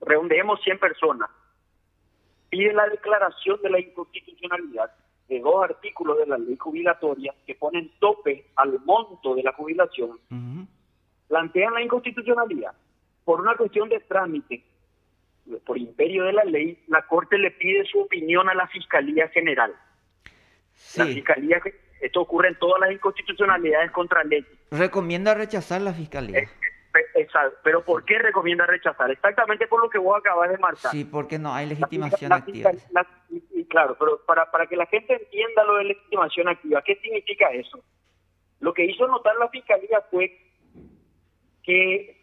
redondeemos 0.00 0.62
100 0.62 0.78
personas, 0.78 1.28
piden 2.48 2.76
la 2.76 2.88
declaración 2.88 3.60
de 3.62 3.68
la 3.68 3.80
inconstitucionalidad 3.80 4.90
de 5.28 5.40
dos 5.40 5.62
artículos 5.62 6.18
de 6.18 6.26
la 6.26 6.38
ley 6.38 6.56
jubilatoria 6.56 7.34
que 7.46 7.54
ponen 7.54 7.90
tope 7.98 8.46
al 8.56 8.80
monto 8.86 9.34
de 9.34 9.42
la 9.42 9.52
jubilación, 9.52 10.18
plantean 11.32 11.72
la 11.72 11.80
inconstitucionalidad 11.80 12.74
por 13.24 13.40
una 13.40 13.56
cuestión 13.56 13.88
de 13.88 14.00
trámite 14.00 14.62
por 15.64 15.78
imperio 15.78 16.24
de 16.24 16.34
la 16.34 16.44
ley, 16.44 16.78
la 16.88 17.06
Corte 17.06 17.38
le 17.38 17.50
pide 17.52 17.86
su 17.86 18.00
opinión 18.00 18.50
a 18.50 18.54
la 18.54 18.66
Fiscalía 18.66 19.28
General. 19.28 19.74
La 20.96 21.06
Fiscalía, 21.06 21.58
esto 22.02 22.20
ocurre 22.20 22.48
en 22.48 22.58
todas 22.58 22.78
las 22.82 22.92
inconstitucionalidades 22.92 23.90
contra 23.92 24.22
ley. 24.24 24.46
Recomienda 24.70 25.32
rechazar 25.32 25.80
la 25.80 25.94
Fiscalía. 25.94 26.40
Eh, 26.40 26.48
exacto. 27.14 27.58
Pero 27.64 27.82
¿por 27.82 28.04
qué 28.04 28.18
recomienda 28.18 28.66
rechazar? 28.66 29.10
Exactamente 29.10 29.66
por 29.66 29.82
lo 29.82 29.88
que 29.88 29.98
vos 29.98 30.18
acabas 30.18 30.50
de 30.50 30.58
marcar. 30.58 30.92
Sí, 30.92 31.06
porque 31.06 31.38
no 31.38 31.54
hay 31.54 31.66
legitimación 31.66 32.30
activa. 32.30 32.72
claro, 33.70 33.96
pero 33.98 34.20
para, 34.26 34.50
para 34.50 34.66
que 34.66 34.76
la 34.76 34.84
gente 34.84 35.14
entienda 35.14 35.64
lo 35.64 35.76
de 35.76 35.84
legitimación 35.84 36.48
activa, 36.48 36.82
¿qué 36.82 36.96
significa 36.96 37.50
eso? 37.52 37.82
Lo 38.60 38.74
que 38.74 38.84
hizo 38.84 39.08
notar 39.08 39.34
la 39.36 39.48
Fiscalía 39.48 40.02
fue 40.10 40.51
que 41.62 42.22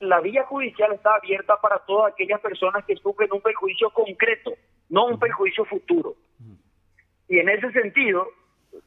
la 0.00 0.20
vía 0.20 0.44
judicial 0.44 0.92
está 0.92 1.14
abierta 1.14 1.56
para 1.60 1.78
todas 1.80 2.12
aquellas 2.12 2.40
personas 2.40 2.84
que 2.84 2.96
sufren 2.96 3.32
un 3.32 3.40
perjuicio 3.40 3.90
concreto, 3.90 4.52
no 4.88 5.06
un 5.06 5.18
perjuicio 5.18 5.64
futuro. 5.64 6.16
Y 7.28 7.38
en 7.38 7.48
ese 7.48 7.70
sentido, 7.72 8.28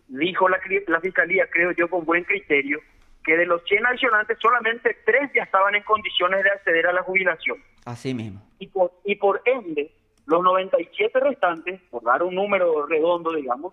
dijo 0.07 0.47
la, 0.49 0.59
Fiscalía, 1.01 1.47
creo 1.49 1.71
yo 1.71 1.89
con 1.89 2.05
buen 2.05 2.23
criterio, 2.25 2.79
que 3.23 3.37
de 3.37 3.45
los 3.45 3.63
100 3.63 3.85
accionantes 3.85 4.37
solamente 4.39 4.97
tres 5.05 5.31
ya 5.33 5.43
estaban 5.43 5.73
en 5.73 5.83
condiciones 5.83 6.43
de 6.43 6.49
acceder 6.49 6.87
a 6.87 6.93
la 6.93 7.01
jubilación. 7.01 7.57
Así 7.85 8.13
mismo. 8.13 8.41
Y 8.59 8.67
por, 8.67 8.91
y 9.03 9.15
por 9.15 9.41
ende, 9.45 9.91
los 10.25 10.43
97 10.43 11.19
restantes, 11.19 11.81
por 11.89 12.03
dar 12.03 12.23
un 12.23 12.35
número 12.35 12.85
redondo, 12.85 13.33
digamos, 13.33 13.71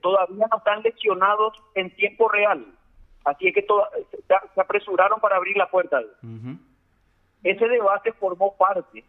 todavía 0.00 0.46
no 0.50 0.58
están 0.58 0.82
lesionados 0.82 1.54
en 1.74 1.90
tiempo 1.96 2.28
real. 2.28 2.64
Así 3.24 3.48
es 3.48 3.54
que 3.54 3.62
se, 3.64 4.60
apresuraron 4.60 5.20
para 5.20 5.36
abrir 5.36 5.56
la 5.56 5.70
puerta. 5.70 6.00
Ese 7.42 7.68
debate 7.68 8.12
formó 8.12 8.56
parte 8.56 9.04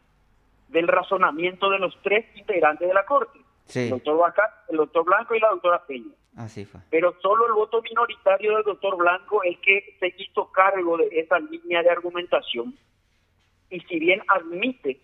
del 0.69 0.87
razonamiento 0.87 1.69
de 1.69 1.79
los 1.79 1.97
tres 2.01 2.25
integrantes 2.35 2.87
de 2.87 2.93
la 2.93 3.05
Corte, 3.05 3.39
el, 3.75 3.89
doctor 3.89 4.33
el 4.69 4.77
doctor 4.77 5.05
Blanco 5.05 5.35
y 5.35 5.39
la 5.39 5.49
doctora 5.49 5.85
Peña. 5.85 6.13
Así 6.37 6.65
fue. 6.65 6.81
Pero 6.89 7.15
solo 7.21 7.47
el 7.47 7.53
voto 7.53 7.81
minoritario 7.81 8.55
del 8.55 8.63
doctor 8.63 8.97
Blanco 8.97 9.41
es 9.43 9.57
que 9.59 9.95
se 9.99 10.13
hizo 10.17 10.51
cargo 10.51 10.97
de 10.97 11.07
esa 11.11 11.39
línea 11.39 11.81
de 11.81 11.89
argumentación 11.89 12.75
y 13.69 13.79
si 13.81 13.99
bien 13.99 14.21
admite 14.27 14.99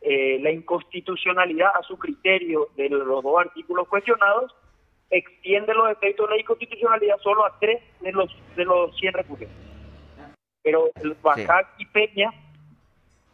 eh, 0.00 0.38
la 0.40 0.50
inconstitucionalidad 0.50 1.70
a 1.74 1.82
su 1.82 1.98
criterio 1.98 2.68
de 2.76 2.88
los 2.88 3.22
dos 3.22 3.40
artículos 3.40 3.88
cuestionados, 3.88 4.54
extiende 5.10 5.74
los 5.74 5.90
efectos 5.90 6.28
de 6.28 6.34
la 6.34 6.40
inconstitucionalidad 6.40 7.18
solo 7.18 7.44
a 7.44 7.58
tres 7.58 7.82
de 8.00 8.12
los 8.12 8.34
de 8.56 8.64
los 8.64 8.96
100 8.96 9.14
recurrentes 9.14 9.68
pero 10.68 10.90
el 11.02 11.14
Bajac 11.22 11.66
y 11.78 11.86
Peña, 11.86 12.30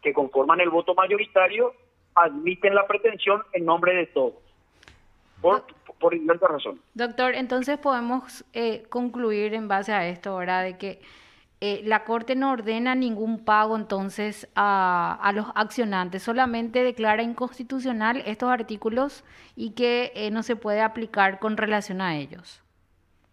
que 0.03 0.13
conforman 0.13 0.61
el 0.61 0.71
voto 0.71 0.95
mayoritario, 0.95 1.75
admiten 2.15 2.77
la 2.77 2.87
pretensión 2.87 3.43
en 3.53 3.65
nombre 3.65 3.93
de 3.93 4.07
todos. 4.07 4.35
Por, 5.41 5.65
por 5.99 6.15
razón. 6.49 6.81
Doctor, 6.95 7.35
entonces 7.35 7.77
podemos 7.79 8.45
eh, 8.53 8.85
concluir 8.89 9.53
en 9.55 9.67
base 9.67 9.93
a 9.93 10.07
esto, 10.07 10.31
ahora 10.31 10.63
De 10.63 10.79
que 10.79 11.01
eh, 11.67 11.81
la 11.83 12.05
Corte 12.05 12.37
no 12.37 12.53
ordena 12.53 12.95
ningún 12.95 13.43
pago 13.43 13.75
entonces 13.75 14.47
a, 14.55 15.19
a, 15.23 15.33
los 15.33 15.47
accionantes, 15.55 16.23
solamente 16.23 16.85
declara 16.85 17.23
inconstitucional 17.23 18.23
estos 18.27 18.51
artículos 18.51 19.25
y 19.57 19.75
que 19.75 20.13
eh, 20.15 20.31
no 20.31 20.43
se 20.43 20.57
puede 20.57 20.83
aplicar 20.83 21.39
con 21.39 21.57
relación 21.57 22.03
a 22.03 22.19
ellos. 22.19 22.63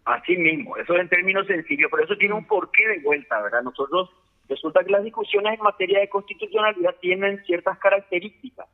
Así 0.06 0.34
mismo, 0.38 0.78
eso 0.78 0.96
en 0.96 1.10
términos 1.10 1.46
sencillos, 1.46 1.90
pero 1.90 2.04
eso 2.04 2.16
tiene 2.16 2.32
un 2.32 2.46
porqué 2.46 2.88
de 2.88 3.00
vuelta, 3.00 3.38
¿verdad? 3.42 3.64
Nosotros, 3.64 4.08
resulta 4.48 4.82
que 4.82 4.92
las 4.92 5.04
discusiones 5.04 5.58
en 5.58 5.62
materia 5.62 6.00
de 6.00 6.08
constitucionalidad 6.08 6.96
tienen 7.02 7.44
ciertas 7.44 7.78
características. 7.80 8.66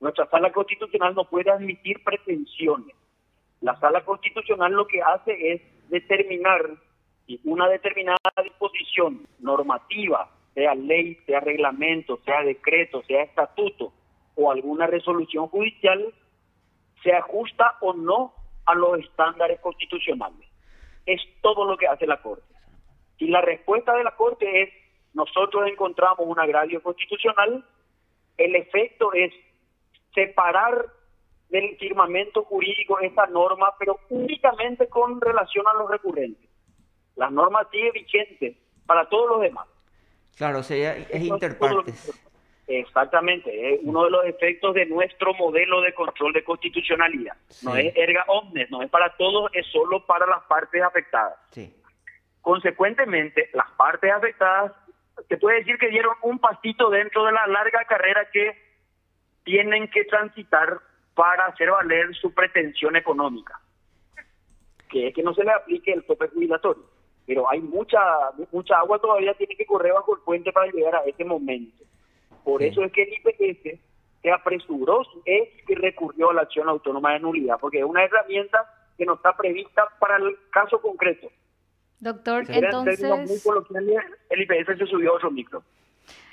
Nuestra 0.00 0.24
sala 0.30 0.50
constitucional 0.52 1.14
no 1.14 1.28
puede 1.28 1.50
admitir 1.50 2.02
pretensiones. 2.02 2.96
La 3.60 3.78
sala 3.78 4.06
constitucional 4.06 4.72
lo 4.72 4.86
que 4.86 5.02
hace 5.02 5.52
es 5.52 5.60
determinar 5.90 6.78
una 7.44 7.68
determinada 7.68 8.18
disposición 8.42 9.26
normativa, 9.40 10.30
sea 10.54 10.74
ley, 10.74 11.16
sea 11.26 11.40
reglamento, 11.40 12.18
sea 12.24 12.42
decreto, 12.42 13.02
sea 13.02 13.22
estatuto, 13.22 13.92
o 14.36 14.50
alguna 14.50 14.86
resolución 14.86 15.48
judicial 15.48 16.14
se 17.02 17.12
ajusta 17.12 17.76
o 17.80 17.92
no 17.94 18.32
a 18.64 18.74
los 18.74 18.98
estándares 19.00 19.60
constitucionales. 19.60 20.48
Es 21.04 21.20
todo 21.40 21.64
lo 21.64 21.76
que 21.76 21.86
hace 21.86 22.06
la 22.06 22.20
Corte. 22.20 22.54
Si 23.18 23.28
la 23.28 23.40
respuesta 23.40 23.94
de 23.94 24.04
la 24.04 24.16
Corte 24.16 24.62
es 24.62 24.70
nosotros 25.14 25.66
encontramos 25.66 26.26
un 26.26 26.38
agravio 26.38 26.82
constitucional, 26.82 27.64
el 28.36 28.54
efecto 28.54 29.14
es 29.14 29.32
separar 30.14 30.86
del 31.48 31.76
firmamento 31.78 32.44
jurídico 32.44 32.98
esta 33.00 33.26
norma, 33.26 33.74
pero 33.78 33.98
únicamente 34.10 34.88
con 34.88 35.20
relación 35.20 35.66
a 35.68 35.78
los 35.78 35.90
recurrentes. 35.90 36.45
La 37.16 37.30
norma 37.30 37.66
sigue 37.70 37.90
vigente 37.92 38.56
para 38.86 39.08
todos 39.08 39.30
los 39.30 39.40
demás. 39.40 39.66
Claro, 40.36 40.60
o 40.60 40.62
sea, 40.62 40.96
es 40.96 41.22
interpartes. 41.22 42.22
Exactamente, 42.68 43.74
es 43.74 43.80
uno 43.84 44.04
de 44.04 44.10
los 44.10 44.24
efectos 44.26 44.74
de 44.74 44.86
nuestro 44.86 45.32
modelo 45.34 45.80
de 45.82 45.94
control 45.94 46.32
de 46.32 46.42
constitucionalidad. 46.42 47.36
No 47.62 47.76
es 47.76 47.96
erga 47.96 48.24
omnes, 48.26 48.68
no 48.70 48.82
es 48.82 48.90
para 48.90 49.16
todos, 49.16 49.50
es 49.54 49.64
solo 49.68 50.04
para 50.04 50.26
las 50.26 50.42
partes 50.44 50.82
afectadas. 50.82 51.36
Sí. 51.50 51.72
Consecuentemente, 52.40 53.50
las 53.54 53.70
partes 53.72 54.10
afectadas, 54.12 54.72
se 55.28 55.36
puede 55.36 55.58
decir 55.58 55.78
que 55.78 55.88
dieron 55.88 56.16
un 56.22 56.40
pasito 56.40 56.90
dentro 56.90 57.24
de 57.24 57.32
la 57.32 57.46
larga 57.46 57.84
carrera 57.84 58.28
que 58.32 58.60
tienen 59.44 59.88
que 59.88 60.04
transitar 60.04 60.80
para 61.14 61.46
hacer 61.46 61.70
valer 61.70 62.14
su 62.16 62.34
pretensión 62.34 62.96
económica, 62.96 63.60
que 64.90 65.08
es 65.08 65.14
que 65.14 65.22
no 65.22 65.32
se 65.34 65.44
le 65.44 65.52
aplique 65.52 65.92
el 65.92 66.04
tope 66.04 66.28
jubilatorio. 66.28 66.95
Pero 67.26 67.50
hay 67.50 67.60
mucha 67.60 68.00
mucha 68.52 68.78
agua 68.78 69.00
todavía 69.00 69.34
tiene 69.34 69.56
que 69.56 69.66
correr 69.66 69.92
bajo 69.92 70.14
el 70.14 70.22
puente 70.22 70.52
para 70.52 70.70
llegar 70.70 70.94
a 70.94 71.04
ese 71.04 71.24
momento. 71.24 71.84
Por 72.44 72.62
eso 72.62 72.84
es 72.84 72.92
que 72.92 73.02
el 73.02 73.12
IPS 73.14 73.80
se 74.22 74.30
apresuró 74.30 75.02
es 75.24 75.48
que 75.66 75.74
recurrió 75.74 76.30
a 76.30 76.34
la 76.34 76.42
acción 76.42 76.68
autónoma 76.68 77.12
de 77.12 77.20
nulidad, 77.20 77.58
porque 77.60 77.78
es 77.78 77.84
una 77.84 78.04
herramienta 78.04 78.70
que 78.96 79.04
no 79.04 79.14
está 79.14 79.36
prevista 79.36 79.88
para 79.98 80.16
el 80.16 80.36
caso 80.50 80.80
concreto. 80.80 81.28
Doctor, 81.98 82.44
entonces... 82.48 83.02
el 83.02 84.42
IPS 84.42 84.78
se 84.78 84.86
subió 84.86 85.12
a 85.12 85.16
otro 85.16 85.30
micro. 85.30 85.62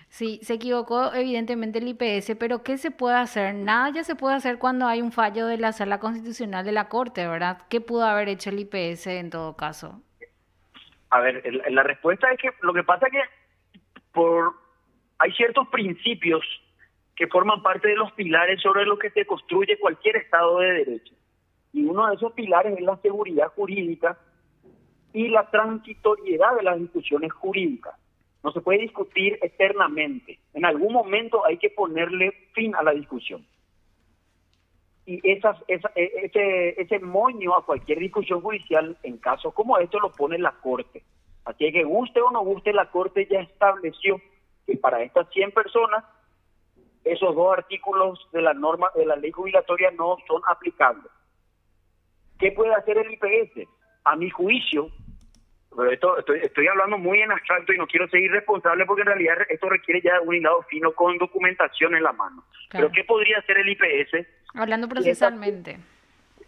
Sí, 0.09 0.39
se 0.43 0.53
equivocó 0.53 1.12
evidentemente 1.15 1.79
el 1.79 1.88
IPS, 1.88 2.35
pero 2.38 2.62
¿qué 2.62 2.77
se 2.77 2.91
puede 2.91 3.15
hacer? 3.15 3.55
Nada 3.55 3.89
ya 3.89 4.03
se 4.03 4.13
puede 4.13 4.35
hacer 4.35 4.59
cuando 4.59 4.85
hay 4.85 5.01
un 5.01 5.12
fallo 5.12 5.47
de 5.47 5.57
la 5.57 5.71
sala 5.71 6.00
constitucional 6.00 6.63
de 6.63 6.71
la 6.71 6.88
Corte, 6.88 7.27
¿verdad? 7.27 7.63
¿Qué 7.67 7.81
pudo 7.81 8.03
haber 8.03 8.29
hecho 8.29 8.51
el 8.51 8.59
IPS 8.59 9.07
en 9.07 9.31
todo 9.31 9.55
caso? 9.55 10.03
A 11.13 11.20
ver, 11.20 11.43
la 11.70 11.84
respuesta 11.84 12.32
es 12.32 12.39
que 12.39 12.50
lo 12.62 12.74
que 12.74 12.82
pasa 12.82 13.05
es 13.05 13.12
que 13.12 13.22
por 14.12 14.55
hay 15.20 15.32
ciertos 15.34 15.67
principios 15.67 16.43
que 17.15 17.27
forman 17.27 17.62
parte 17.62 17.89
de 17.89 17.96
los 17.96 18.12
pilares 18.13 18.60
sobre 18.60 18.84
los 18.84 18.98
que 18.98 19.12
se 19.12 19.24
construye 19.27 19.77
cualquier 19.77 20.15
Estado 20.15 20.58
de 20.58 20.72
Derecho. 20.72 21.13
Y 21.72 21.86
uno 21.86 22.08
de 22.08 22.15
esos 22.15 22.34
pilares 22.34 22.75
es 22.79 22.84
la 22.84 22.98
seguridad 22.98 23.50
jurídica 23.50 24.17
y 25.13 25.27
la 25.27 25.48
transitoriedad 25.51 26.55
de 26.55 26.63
las 26.63 26.79
discusiones 26.79 27.32
jurídicas 27.32 27.93
no 28.43 28.51
se 28.51 28.62
puede 28.62 28.79
discutir 28.79 29.38
eternamente. 29.43 30.39
En 30.55 30.65
algún 30.65 30.93
momento 30.93 31.46
hay 31.46 31.60
que 31.60 31.70
ponerle 31.70 32.34
fin 32.53 32.74
a 32.74 32.82
la 32.82 32.91
discusión. 32.91 33.46
Y 35.05 35.19
esas, 35.29 35.57
e, 35.67 35.79
ese, 35.95 36.81
ese 36.81 37.00
moño 37.00 37.55
a 37.55 37.65
cualquier 37.65 38.00
discusión 38.00 38.41
judicial, 38.41 38.98
en 39.03 39.17
casos 39.17 39.53
como 39.53 39.77
esto, 39.77 40.00
lo 40.00 40.12
pone 40.12 40.38
la 40.38 40.51
Corte. 40.51 41.03
Así 41.45 41.72
que 41.72 41.83
guste 41.83 42.22
o 42.22 42.31
no 42.31 42.41
guste, 42.41 42.72
la 42.72 42.89
Corte 42.89 43.27
ya 43.29 43.41
estableció 43.41 44.22
que 44.65 44.77
para 44.77 45.01
estas 45.03 45.29
100 45.29 45.51
personas, 45.51 46.05
esos 47.03 47.36
dos 47.36 47.57
artículos 47.57 48.19
de 48.32 48.41
la 48.41 48.54
norma 48.54 48.88
de 48.95 49.06
la 49.06 49.17
ley 49.17 49.32
jubilatoria 49.32 49.91
no 49.91 50.17
son 50.25 50.41
aplicables. 50.47 51.12
¿Qué 52.39 52.51
puede 52.51 52.73
hacer 52.73 52.97
el 52.97 53.12
IPS? 53.13 53.67
A 54.06 54.15
mi 54.15 54.30
juicio, 54.30 54.89
pero 55.75 55.91
esto 55.91 56.17
estoy, 56.17 56.39
estoy 56.39 56.67
hablando 56.67 56.97
muy 56.97 57.21
en 57.21 57.31
abstracto 57.31 57.73
y 57.73 57.77
no 57.77 57.88
quiero 57.88 58.07
ser 58.07 58.21
irresponsable 58.21 58.86
porque 58.86 59.01
en 59.01 59.07
realidad 59.07 59.38
esto 59.49 59.69
requiere 59.69 60.01
ya 60.01 60.21
un 60.21 60.36
hilado 60.36 60.62
fino 60.63 60.91
con 60.93 61.17
documentación 61.17 61.95
en 61.95 62.03
la 62.03 62.13
mano. 62.13 62.43
Pero 62.71 62.91
¿qué 62.91 63.03
podría 63.03 63.39
hacer 63.39 63.57
el 63.57 63.69
IPS? 63.69 64.27
Hablando 64.55 64.88
procesalmente. 64.88 65.77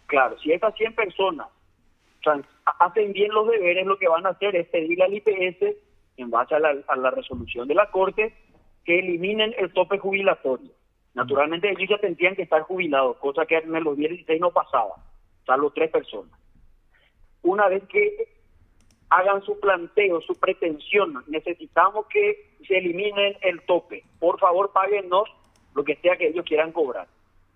claro, 0.06 0.38
si 0.38 0.52
estas 0.52 0.74
100 0.74 0.94
personas 0.94 1.48
hacen 2.80 3.12
bien 3.12 3.32
los 3.32 3.48
deberes, 3.48 3.86
lo 3.86 3.98
que 3.98 4.08
van 4.08 4.26
a 4.26 4.30
hacer 4.30 4.56
es 4.56 4.68
pedirle 4.68 5.04
al 5.04 5.14
IPS, 5.14 5.76
en 6.16 6.30
base 6.30 6.54
a 6.54 6.58
la, 6.58 6.74
a 6.88 6.96
la 6.96 7.10
resolución 7.10 7.68
de 7.68 7.74
la 7.74 7.90
Corte, 7.90 8.34
que 8.84 8.98
eliminen 8.98 9.54
el 9.58 9.72
tope 9.72 9.98
jubilatorio. 9.98 10.70
Naturalmente 11.14 11.70
ellos 11.70 11.88
ya 11.88 11.98
tendrían 11.98 12.36
que 12.36 12.42
estar 12.42 12.62
jubilados, 12.62 13.16
cosa 13.18 13.46
que 13.46 13.56
en 13.56 13.74
el 13.74 13.84
2016 13.84 14.40
no 14.40 14.50
pasaba, 14.50 14.94
salvo 15.46 15.70
tres 15.70 15.90
personas. 15.90 16.38
Una 17.42 17.68
vez 17.68 17.84
que 17.84 18.35
hagan 19.10 19.42
su 19.42 19.58
planteo, 19.60 20.20
su 20.20 20.34
pretensión. 20.34 21.24
Necesitamos 21.26 22.06
que 22.06 22.54
se 22.66 22.78
eliminen 22.78 23.36
el 23.42 23.62
tope. 23.62 24.04
Por 24.18 24.38
favor, 24.38 24.72
páguenos 24.72 25.28
lo 25.74 25.84
que 25.84 25.96
sea 25.96 26.16
que 26.16 26.28
ellos 26.28 26.44
quieran 26.44 26.72
cobrar. 26.72 27.06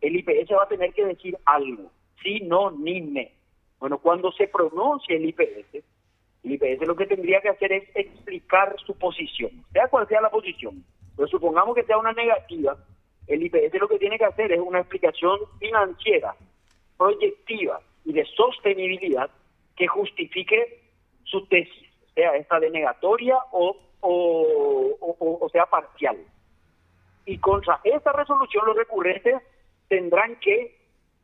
El 0.00 0.16
IPS 0.16 0.52
va 0.52 0.64
a 0.64 0.68
tener 0.68 0.92
que 0.92 1.04
decir 1.04 1.36
algo. 1.44 1.90
Sí, 2.22 2.40
no, 2.40 2.70
ni 2.70 3.00
me. 3.02 3.32
Bueno, 3.78 3.98
cuando 3.98 4.30
se 4.32 4.46
pronuncie 4.46 5.16
el 5.16 5.26
IPS, 5.26 5.82
el 6.44 6.52
IPS 6.52 6.86
lo 6.86 6.96
que 6.96 7.06
tendría 7.06 7.40
que 7.40 7.48
hacer 7.48 7.72
es 7.72 7.84
explicar 7.94 8.76
su 8.84 8.96
posición, 8.96 9.64
sea 9.72 9.88
cual 9.88 10.06
sea 10.08 10.20
la 10.20 10.30
posición. 10.30 10.84
Pero 11.16 11.28
supongamos 11.28 11.74
que 11.74 11.84
sea 11.84 11.98
una 11.98 12.12
negativa, 12.12 12.76
el 13.26 13.42
IPS 13.42 13.78
lo 13.80 13.88
que 13.88 13.98
tiene 13.98 14.18
que 14.18 14.24
hacer 14.24 14.52
es 14.52 14.60
una 14.60 14.80
explicación 14.80 15.38
financiera, 15.58 16.34
proyectiva 16.96 17.80
y 18.04 18.12
de 18.12 18.24
sostenibilidad 18.36 19.30
que 19.76 19.86
justifique 19.86 20.80
su 21.31 21.47
tesis, 21.47 21.88
sea 22.14 22.35
esta 22.37 22.59
denegatoria 22.59 23.37
o, 23.53 23.77
o, 24.01 24.97
o, 25.40 25.49
sea 25.51 25.66
parcial. 25.66 26.16
Y 27.25 27.38
contra 27.38 27.81
esa 27.85 28.12
resolución 28.12 28.66
los 28.66 28.77
recurrentes 28.77 29.37
tendrán 29.88 30.37
que 30.40 30.77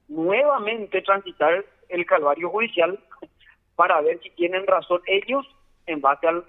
nuevamente 0.09 1.03
transitar 1.03 1.65
el 1.89 2.07
calvario 2.07 2.51
judicial 2.51 2.99
para 3.77 4.01
ver 4.01 4.21
si 4.23 4.31
tienen 4.31 4.67
razón 4.67 5.01
ellos 5.07 5.47
en 5.87 6.01
base 6.01 6.27
al, 6.27 6.45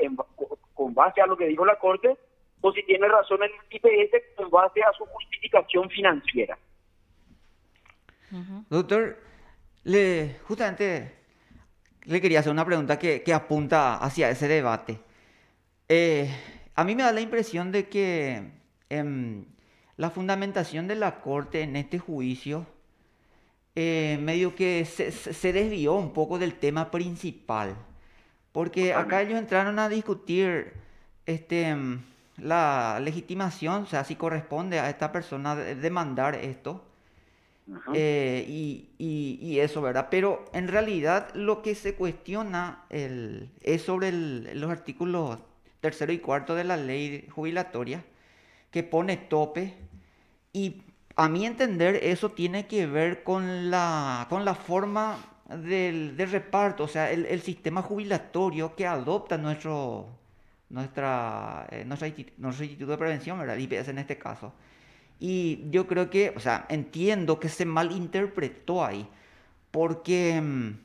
con 0.73 0.93
base 0.93 1.21
a 1.21 1.27
lo 1.27 1.37
que 1.37 1.47
dijo 1.47 1.65
la 1.65 1.79
Corte 1.79 2.17
o 2.61 2.71
si 2.71 2.83
tiene 2.83 3.07
razón 3.07 3.39
el 3.43 3.51
IPS 3.69 4.35
con 4.35 4.49
base 4.49 4.81
a 4.83 4.91
su 4.93 5.05
justificación 5.05 5.89
financiera. 5.89 6.57
Doctor, 8.69 9.17
le, 9.83 10.35
justamente 10.47 11.16
le 12.07 12.21
quería 12.21 12.39
hacer 12.39 12.51
una 12.51 12.65
pregunta 12.65 12.97
que, 12.97 13.33
apunta 13.33 13.97
hacia 13.97 14.29
ese 14.29 14.47
debate. 14.47 14.99
Eh, 15.89 16.33
a 16.73 16.83
mí 16.83 16.95
me 16.95 17.03
da 17.03 17.11
la 17.11 17.21
impresión 17.21 17.71
de 17.71 17.89
que 17.89 18.43
em, 18.89 19.45
la 19.97 20.09
fundamentación 20.09 20.87
de 20.87 20.95
la 20.95 21.19
Corte 21.19 21.61
en 21.61 21.75
este 21.75 21.99
juicio 21.99 22.65
eh, 23.75 24.17
medio 24.21 24.55
que 24.55 24.85
se, 24.85 25.53
desvió 25.53 25.95
un 25.95 26.13
poco 26.13 26.39
del 26.39 26.55
tema 26.55 26.91
principal. 26.91 27.75
Porque 28.53 28.93
acá 28.93 29.21
ellos 29.21 29.37
entraron 29.37 29.77
a 29.77 29.89
discutir 29.89 30.73
este, 31.25 31.67
em, 31.67 32.01
la 32.37 32.99
legitimación, 33.01 33.83
o 33.83 33.85
sea, 33.85 34.05
si 34.05 34.15
corresponde 34.15 34.79
a 34.79 34.89
esta 34.89 35.11
persona 35.11 35.55
demandar 35.55 36.35
esto. 36.35 36.86
Eh, 37.93 38.45
y, 38.97 39.59
eso, 39.59 39.81
¿verdad? 39.81 40.07
Pero 40.09 40.45
en 40.53 40.67
realidad 40.67 41.33
lo 41.33 41.61
que 41.61 41.75
se 41.75 41.95
cuestiona 41.95 42.85
el, 42.89 43.49
es 43.61 43.81
sobre 43.81 44.11
los 44.11 44.69
artículos 44.69 45.39
tercero 45.79 46.13
y 46.13 46.19
cuarto 46.19 46.55
de 46.55 46.63
la 46.63 46.77
ley 46.77 47.27
jubilatoria, 47.29 48.03
que 48.71 48.83
pone 48.83 49.17
tope, 49.17 49.73
y 50.53 50.83
a 51.15 51.29
mi 51.29 51.45
entender 51.45 51.99
eso 52.03 52.31
tiene 52.31 52.67
que 52.67 52.85
ver 52.85 53.23
con 53.23 53.69
la, 53.71 54.27
con 54.29 54.45
la 54.45 54.55
forma 54.55 55.17
del, 55.49 56.15
reparto, 56.17 56.83
o 56.83 56.87
sea, 56.87 57.11
el, 57.11 57.41
sistema 57.41 57.81
jubilatorio 57.81 58.75
que 58.75 58.85
adopta 58.85 59.37
nuestro, 59.37 60.07
nuestra, 60.69 61.67
eh, 61.71 61.85
nuestro 61.85 62.07
Instituto 62.65 62.91
de 62.91 62.97
Prevención, 62.97 63.39
¿verdad? 63.39 63.57
IPS 63.57 63.89
en 63.89 63.99
este 63.99 64.17
caso. 64.17 64.53
Y 65.19 65.69
yo 65.69 65.87
creo 65.87 66.09
que, 66.09 66.33
o 66.35 66.39
sea, 66.39 66.65
entiendo 66.69 67.39
que 67.39 67.49
se 67.49 67.65
malinterpretó 67.65 68.85
ahí, 68.85 69.07
porque 69.71 70.39
mm, 70.41 70.79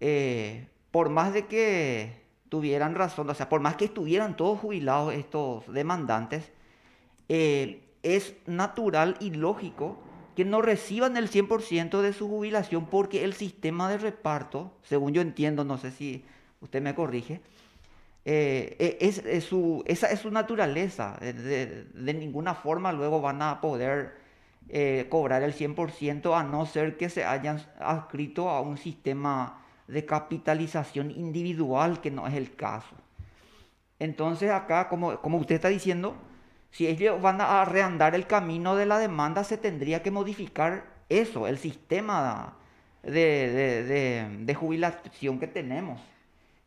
eh, 0.00 0.68
por 0.90 1.08
más 1.10 1.32
de 1.32 1.46
que 1.46 2.20
tuvieran 2.48 2.94
razón, 2.94 3.28
o 3.30 3.34
sea, 3.34 3.48
por 3.48 3.60
más 3.60 3.76
que 3.76 3.86
estuvieran 3.86 4.36
todos 4.36 4.58
jubilados 4.58 5.14
estos 5.14 5.72
demandantes, 5.72 6.52
eh, 7.28 7.82
es 8.02 8.34
natural 8.46 9.16
y 9.20 9.30
lógico 9.30 9.98
que 10.34 10.44
no 10.44 10.62
reciban 10.62 11.16
el 11.16 11.30
100% 11.30 12.00
de 12.00 12.12
su 12.12 12.28
jubilación 12.28 12.86
porque 12.86 13.24
el 13.24 13.34
sistema 13.34 13.88
de 13.88 13.98
reparto, 13.98 14.72
según 14.82 15.12
yo 15.12 15.22
entiendo, 15.22 15.64
no 15.64 15.78
sé 15.78 15.90
si 15.90 16.24
usted 16.60 16.80
me 16.82 16.94
corrige, 16.94 17.40
eh, 18.24 18.96
e, 19.00 19.06
es, 19.06 19.44
su, 19.44 19.82
esa 19.86 20.08
es 20.08 20.20
su 20.20 20.30
naturaleza. 20.30 21.16
De, 21.20 21.86
ninguna 22.14 22.54
forma 22.54 22.92
luego 22.92 23.20
van 23.20 23.42
a 23.42 23.60
poder 23.60 24.16
eh, 24.68 25.06
cobrar 25.08 25.42
el 25.42 25.54
100% 25.54 26.38
a 26.38 26.42
no 26.42 26.66
ser 26.66 26.96
que 26.96 27.08
se 27.08 27.24
hayan 27.24 27.62
adscrito 27.78 28.48
a 28.48 28.60
un 28.60 28.76
sistema 28.76 29.62
de 29.88 30.06
capitalización 30.06 31.10
individual, 31.10 32.00
que 32.00 32.10
no 32.10 32.26
es 32.26 32.34
el 32.34 32.54
caso. 32.54 32.94
Entonces 33.98 34.50
acá, 34.50 34.88
como, 34.88 35.20
como 35.20 35.38
usted 35.38 35.56
está 35.56 35.68
diciendo, 35.68 36.16
si 36.70 36.86
ellos 36.86 37.20
van 37.20 37.40
a 37.40 37.64
reandar 37.64 38.14
el 38.14 38.26
camino 38.26 38.76
de 38.76 38.86
la 38.86 38.98
demanda, 38.98 39.44
se 39.44 39.58
tendría 39.58 40.02
que 40.02 40.10
modificar 40.10 40.84
eso, 41.08 41.48
el 41.48 41.58
sistema 41.58 42.56
de, 43.02 44.56
jubilación 44.58 45.38
que 45.38 45.46
tenemos. 45.46 46.00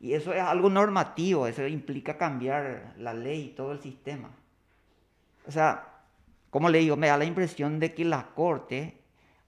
Y 0.04 0.16
eso 0.16 0.34
es 0.34 0.42
algo 0.42 0.70
normativo, 0.70 1.48
eso 1.48 1.66
implica 1.66 2.18
cambiar 2.18 2.92
la 2.98 3.13
ley 3.13 3.46
y 3.46 3.56
todo 3.56 3.72
el 3.72 3.80
sistema. 3.80 4.32
O 5.48 5.52
sea, 5.52 5.88
como 6.50 6.70
le 6.70 6.80
digo, 6.80 6.98
me 6.98 7.08
da 7.08 7.16
la 7.18 7.24
impresión 7.24 7.80
de 7.80 7.94
que 7.94 8.04
la 8.04 8.28
Corte 8.36 8.98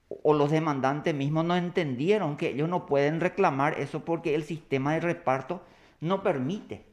o 0.08 0.32
los 0.32 0.50
demandantes 0.50 1.14
mismos 1.14 1.44
no 1.44 1.56
entendieron 1.56 2.38
que 2.38 2.48
ellos 2.48 2.70
no 2.70 2.86
pueden 2.86 3.20
reclamar 3.20 3.78
eso 3.78 4.02
porque 4.02 4.34
el 4.34 4.44
sistema 4.44 4.94
de 4.94 5.00
reparto 5.00 5.62
no 6.00 6.22
permite. 6.22 6.86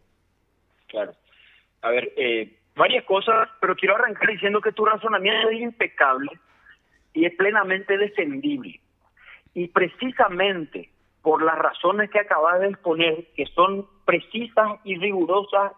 Claro. 0.87 1.13
A 1.83 1.89
ver, 1.89 2.11
eh, 2.17 2.57
varias 2.75 3.05
cosas, 3.05 3.47
pero 3.61 3.77
quiero 3.77 3.95
arrancar 3.95 4.29
diciendo 4.29 4.59
que 4.59 4.73
tu 4.73 4.83
razonamiento 4.83 5.49
es 5.51 5.61
impecable 5.61 6.37
y 7.13 7.23
es 7.23 7.33
plenamente 7.35 7.97
defendible. 7.97 8.81
Y 9.53 9.69
precisamente 9.69 10.89
por 11.23 11.41
las 11.41 11.57
razones 11.57 12.11
que 12.11 12.19
acabas 12.19 12.59
de 12.59 12.67
exponer, 12.67 13.25
que 13.35 13.45
son 13.47 13.87
precisas 14.05 14.73
y 14.83 14.97
rigurosas 14.97 15.71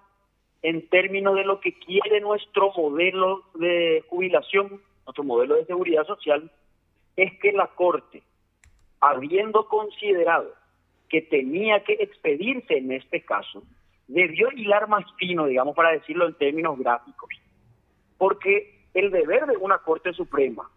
en 0.63 0.89
términos 0.89 1.35
de 1.35 1.45
lo 1.45 1.59
que 1.59 1.77
quiere 1.77 2.19
nuestro 2.19 2.73
modelo 2.75 3.43
de 3.53 4.03
jubilación, 4.09 4.81
nuestro 5.05 5.23
modelo 5.23 5.55
de 5.55 5.65
seguridad 5.65 6.03
social, 6.05 6.51
es 7.15 7.39
que 7.39 7.51
la 7.51 7.67
Corte, 7.67 8.23
habiendo 8.99 9.67
considerado 9.67 10.51
que 11.07 11.21
tenía 11.21 11.83
que 11.83 11.93
expedirse 11.93 12.79
en 12.79 12.91
este 12.91 13.23
caso, 13.23 13.61
debió 14.07 14.51
hilar 14.51 14.87
más 14.87 15.05
fino, 15.17 15.45
digamos, 15.45 15.75
para 15.75 15.91
decirlo 15.91 16.25
en 16.25 16.33
términos 16.33 16.79
gráficos. 16.79 17.29
Porque 18.17 18.87
el 18.95 19.11
deber 19.11 19.45
de 19.45 19.57
una 19.57 19.77
Corte 19.77 20.11
Suprema, 20.13 20.67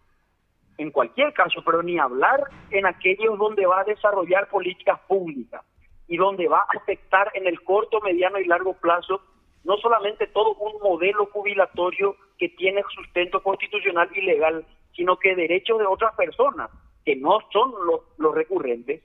en 0.79 0.91
cualquier 0.91 1.33
caso, 1.33 1.61
pero 1.63 1.83
ni 1.83 1.99
hablar 1.99 2.41
en 2.71 2.85
aquellos 2.85 3.37
donde 3.37 3.65
va 3.65 3.81
a 3.81 3.83
desarrollar 3.83 4.47
políticas 4.47 4.99
públicas 5.07 5.61
y 6.07 6.17
donde 6.17 6.47
va 6.47 6.59
a 6.59 6.77
afectar 6.77 7.29
en 7.35 7.45
el 7.47 7.61
corto, 7.63 7.99
mediano 7.99 8.39
y 8.39 8.45
largo 8.45 8.73
plazo 8.73 9.21
no 9.65 9.75
solamente 9.77 10.27
todo 10.27 10.55
un 10.55 10.81
modelo 10.81 11.25
jubilatorio 11.27 12.15
que 12.37 12.49
tiene 12.49 12.81
sustento 12.95 13.43
constitucional 13.43 14.09
y 14.15 14.21
legal, 14.21 14.65
sino 14.95 15.17
que 15.17 15.35
derechos 15.35 15.79
de 15.79 15.85
otras 15.85 16.15
personas, 16.15 16.69
que 17.03 17.17
no 17.17 17.39
son 17.51 17.73
los, 18.17 18.33
recurrentes, 18.33 19.03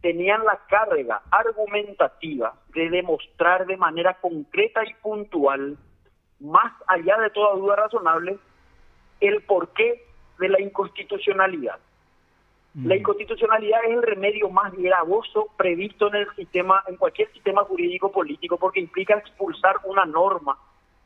tenían 0.00 0.44
la 0.44 0.60
carga 0.68 1.22
argumentativa 1.32 2.54
de 2.74 2.90
demostrar 2.90 3.66
de 3.66 3.76
manera 3.76 4.14
concreta 4.20 4.84
y 4.84 4.94
puntual, 5.02 5.76
más 6.38 6.72
allá 6.86 7.18
de 7.18 7.30
toda 7.30 7.56
duda 7.56 7.76
razonable, 7.76 8.38
el 9.20 9.42
porqué 9.42 10.06
de 10.38 10.48
la 10.48 10.60
inconstitucionalidad. 10.60 11.78
La 12.84 12.94
inconstitucionalidad 12.94 13.84
es 13.84 13.92
el 13.92 14.02
remedio 14.02 14.50
más 14.50 14.70
gravoso 14.74 15.48
previsto 15.56 16.08
en 16.08 16.16
el 16.16 16.34
sistema, 16.34 16.84
en 16.86 16.96
cualquier 16.96 17.32
sistema 17.32 17.64
jurídico 17.64 18.12
político, 18.12 18.58
porque 18.58 18.80
implica 18.80 19.14
expulsar 19.14 19.76
una 19.84 20.04
norma 20.04 20.58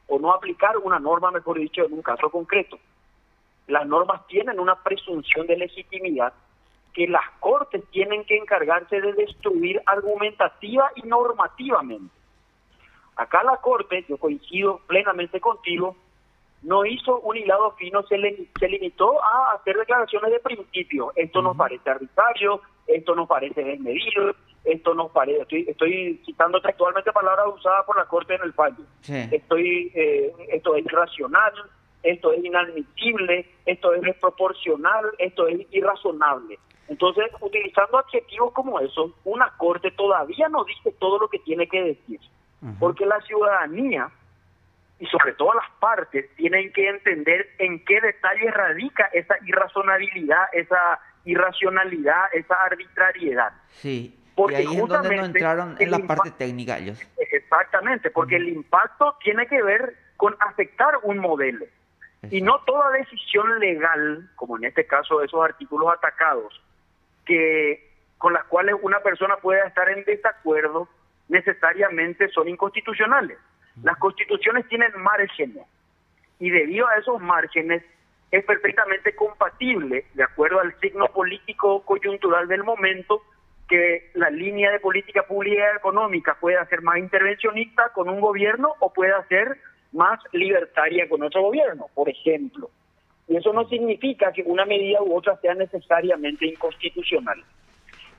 o 0.09 0.19
no 0.19 0.33
aplicar 0.33 0.77
una 0.79 0.99
norma, 0.99 1.31
mejor 1.31 1.61
dicho, 1.61 1.85
en 1.85 1.93
un 1.93 2.03
caso 2.03 2.29
concreto. 2.29 2.77
Las 3.69 3.87
normas 3.87 4.27
tienen 4.27 4.59
una 4.59 4.83
presunción 4.83 5.47
de 5.47 5.59
legitimidad 5.59 6.33
que 6.93 7.07
las 7.07 7.31
cortes 7.39 7.85
tienen 7.93 8.25
que 8.25 8.37
encargarse 8.37 9.01
de 9.01 9.13
destruir 9.13 9.81
argumentativa 9.87 10.91
y 10.97 11.03
normativamente. 11.03 12.13
Acá 13.15 13.45
la 13.45 13.59
corte, 13.59 14.05
yo 14.09 14.17
coincido 14.17 14.81
plenamente 14.89 15.41
contigo, 15.41 15.95
no 16.63 16.85
hizo 16.85 17.21
un 17.21 17.37
hilado 17.37 17.73
fino, 17.73 18.03
se, 18.05 18.17
se 18.59 18.69
limitó 18.69 19.23
a 19.25 19.55
hacer 19.55 19.77
declaraciones 19.77 20.31
de 20.31 20.41
principio. 20.41 21.13
Esto 21.17 21.41
nos 21.43 21.57
parece 21.57 21.89
arbitrario, 21.89 22.61
esto 22.87 23.15
nos 23.15 23.29
parece 23.29 23.65
desmedido, 23.65 24.35
esto 24.65 24.95
nos 24.95 25.11
parece, 25.11 25.41
estoy, 25.41 25.65
estoy 25.69 26.23
citando 26.27 26.61
textualmente 26.61 27.13
palabras 27.13 27.47
usadas 27.57 27.85
por 27.87 27.97
la 27.97 28.05
Corte 28.05 28.35
en 28.35 28.43
el 28.43 28.53
fallo. 28.53 28.85
Estoy, 29.07 29.91
eh, 29.95 30.33
esto 30.49 30.75
es 30.77 30.85
irracional, 30.85 31.53
esto 32.03 32.33
es 32.33 32.45
inadmisible, 32.45 33.49
esto 33.67 33.95
es 33.95 34.03
desproporcional, 34.03 35.07
esto 35.19 35.47
es 35.47 35.67
irrazonable. 35.73 36.59
Entonces, 36.89 37.27
utilizando 37.41 37.99
adjetivos 37.99 38.53
como 38.53 38.81
eso, 38.81 39.15
una 39.25 39.49
corte 39.57 39.93
todavía 39.93 40.49
no 40.49 40.65
dice 40.65 40.93
todo 40.99 41.21
lo 41.21 41.29
que 41.29 41.39
tiene 41.39 41.69
que 41.69 41.81
decir, 41.83 42.21
porque 42.81 43.07
la 43.07 43.21
ciudadanía 43.21 44.11
y 45.01 45.07
sobre 45.07 45.33
todo 45.33 45.55
las 45.55 45.69
partes 45.81 46.29
tienen 46.37 46.73
que 46.73 46.89
entender 46.89 47.49
en 47.59 47.83
qué 47.85 48.01
detalle 48.01 48.51
radica 48.51 49.07
esa 49.15 49.35
irrazonabilidad, 49.47 50.45
esa 50.53 51.01
irracionalidad, 51.25 52.25
esa 52.35 52.55
arbitrariedad. 52.63 53.53
Sí. 53.71 54.15
Porque 54.35 54.57
ahí 54.57 54.77
es 54.77 54.87
donde 54.87 55.17
no 55.17 55.25
entraron 55.25 55.77
en 55.79 55.91
la 55.91 55.99
parte 56.01 56.31
técnica 56.31 56.79
ellos. 56.79 57.03
Exactamente, 57.17 58.11
porque 58.11 58.37
el 58.37 58.49
impacto 58.49 59.17
tiene 59.25 59.47
que 59.47 59.63
ver 59.63 59.97
con 60.17 60.37
afectar 60.39 60.95
un 61.03 61.19
modelo. 61.19 61.65
Y 62.31 62.43
no 62.43 62.61
toda 62.67 62.91
decisión 62.91 63.59
legal, 63.59 64.29
como 64.37 64.59
en 64.59 64.65
este 64.65 64.87
caso 64.87 65.23
esos 65.23 65.43
artículos 65.43 65.89
atacados, 65.91 66.63
que 67.25 67.91
con 68.19 68.35
las 68.35 68.45
cuales 68.45 68.77
una 68.83 69.01
persona 69.01 69.37
pueda 69.39 69.67
estar 69.67 69.89
en 69.89 70.05
desacuerdo 70.05 70.87
necesariamente 71.29 72.29
son 72.29 72.49
inconstitucionales. 72.49 73.39
Las 73.83 73.97
constituciones 73.99 74.69
tienen 74.69 74.93
márgenes 74.99 75.67
y 76.39 76.51
debido 76.51 76.87
a 76.89 76.97
esos 76.97 77.21
márgenes 77.21 77.83
es 78.31 78.45
perfectamente 78.45 79.15
compatible, 79.15 80.05
de 80.15 80.23
acuerdo 80.23 80.61
al 80.61 80.79
signo 80.81 81.07
político 81.09 81.83
coyuntural 81.83 82.47
del 82.47 82.63
momento, 82.63 83.23
que 83.69 84.11
la 84.15 84.31
línea 84.31 84.71
de 84.71 84.81
política 84.81 85.23
pública 85.23 85.63
y 85.73 85.77
económica 85.77 86.37
pueda 86.41 86.65
ser 86.67 86.83
más 86.83 86.99
intervencionista 86.99 87.91
con 87.93 88.09
un 88.09 88.21
gobierno 88.21 88.75
o 88.81 88.93
pueda 88.93 89.25
ser 89.29 89.59
más 89.93 90.21
libertaria 90.33 91.09
con 91.09 91.23
otro 91.23 91.43
gobierno, 91.43 91.87
por 91.95 92.09
ejemplo. 92.09 92.71
Y 93.29 93.37
eso 93.37 93.53
no 93.53 93.69
significa 93.69 94.33
que 94.33 94.43
una 94.43 94.65
medida 94.65 95.01
u 95.03 95.17
otra 95.17 95.37
sea 95.37 95.55
necesariamente 95.55 96.47
inconstitucional. 96.47 97.43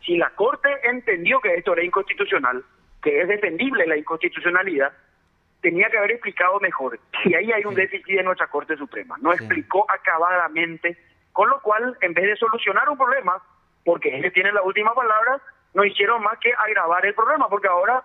Si 0.05 0.17
la 0.17 0.29
Corte 0.31 0.69
entendió 0.83 1.39
que 1.41 1.53
esto 1.55 1.73
era 1.73 1.83
inconstitucional, 1.83 2.63
que 3.01 3.21
es 3.21 3.27
defendible 3.27 3.85
la 3.87 3.97
inconstitucionalidad, 3.97 4.93
tenía 5.61 5.89
que 5.89 5.97
haber 5.97 6.11
explicado 6.11 6.59
mejor. 6.59 6.99
Y 7.25 7.35
ahí 7.35 7.51
hay 7.51 7.63
un 7.65 7.75
déficit 7.75 8.17
de 8.17 8.23
nuestra 8.23 8.47
Corte 8.47 8.75
Suprema. 8.77 9.15
No 9.21 9.31
explicó 9.31 9.85
acabadamente, 9.89 10.97
con 11.31 11.49
lo 11.49 11.61
cual, 11.61 11.97
en 12.01 12.13
vez 12.13 12.25
de 12.25 12.35
solucionar 12.35 12.89
un 12.89 12.97
problema, 12.97 13.41
porque 13.85 14.15
ellos 14.15 14.33
tienen 14.33 14.55
la 14.55 14.63
última 14.63 14.93
palabra, 14.93 15.39
no 15.73 15.85
hicieron 15.85 16.21
más 16.21 16.37
que 16.39 16.51
agravar 16.53 17.05
el 17.05 17.13
problema, 17.13 17.47
porque 17.47 17.67
ahora 17.67 18.03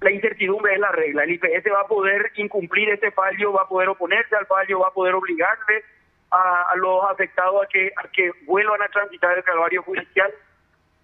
la 0.00 0.10
incertidumbre 0.10 0.74
es 0.74 0.80
la 0.80 0.92
regla. 0.92 1.24
El 1.24 1.32
IPS 1.32 1.72
va 1.72 1.82
a 1.82 1.86
poder 1.86 2.32
incumplir 2.36 2.90
este 2.90 3.10
fallo, 3.12 3.52
va 3.52 3.62
a 3.62 3.68
poder 3.68 3.88
oponerse 3.88 4.36
al 4.36 4.46
fallo, 4.46 4.80
va 4.80 4.88
a 4.88 4.92
poder 4.92 5.14
obligarle 5.14 5.84
a, 6.30 6.74
los 6.76 7.04
afectados 7.10 7.62
a 7.62 7.66
que, 7.66 7.92
a 7.96 8.08
que 8.08 8.30
vuelvan 8.46 8.80
a 8.82 8.88
transitar 8.88 9.36
el 9.36 9.44
calvario 9.44 9.82
judicial 9.82 10.32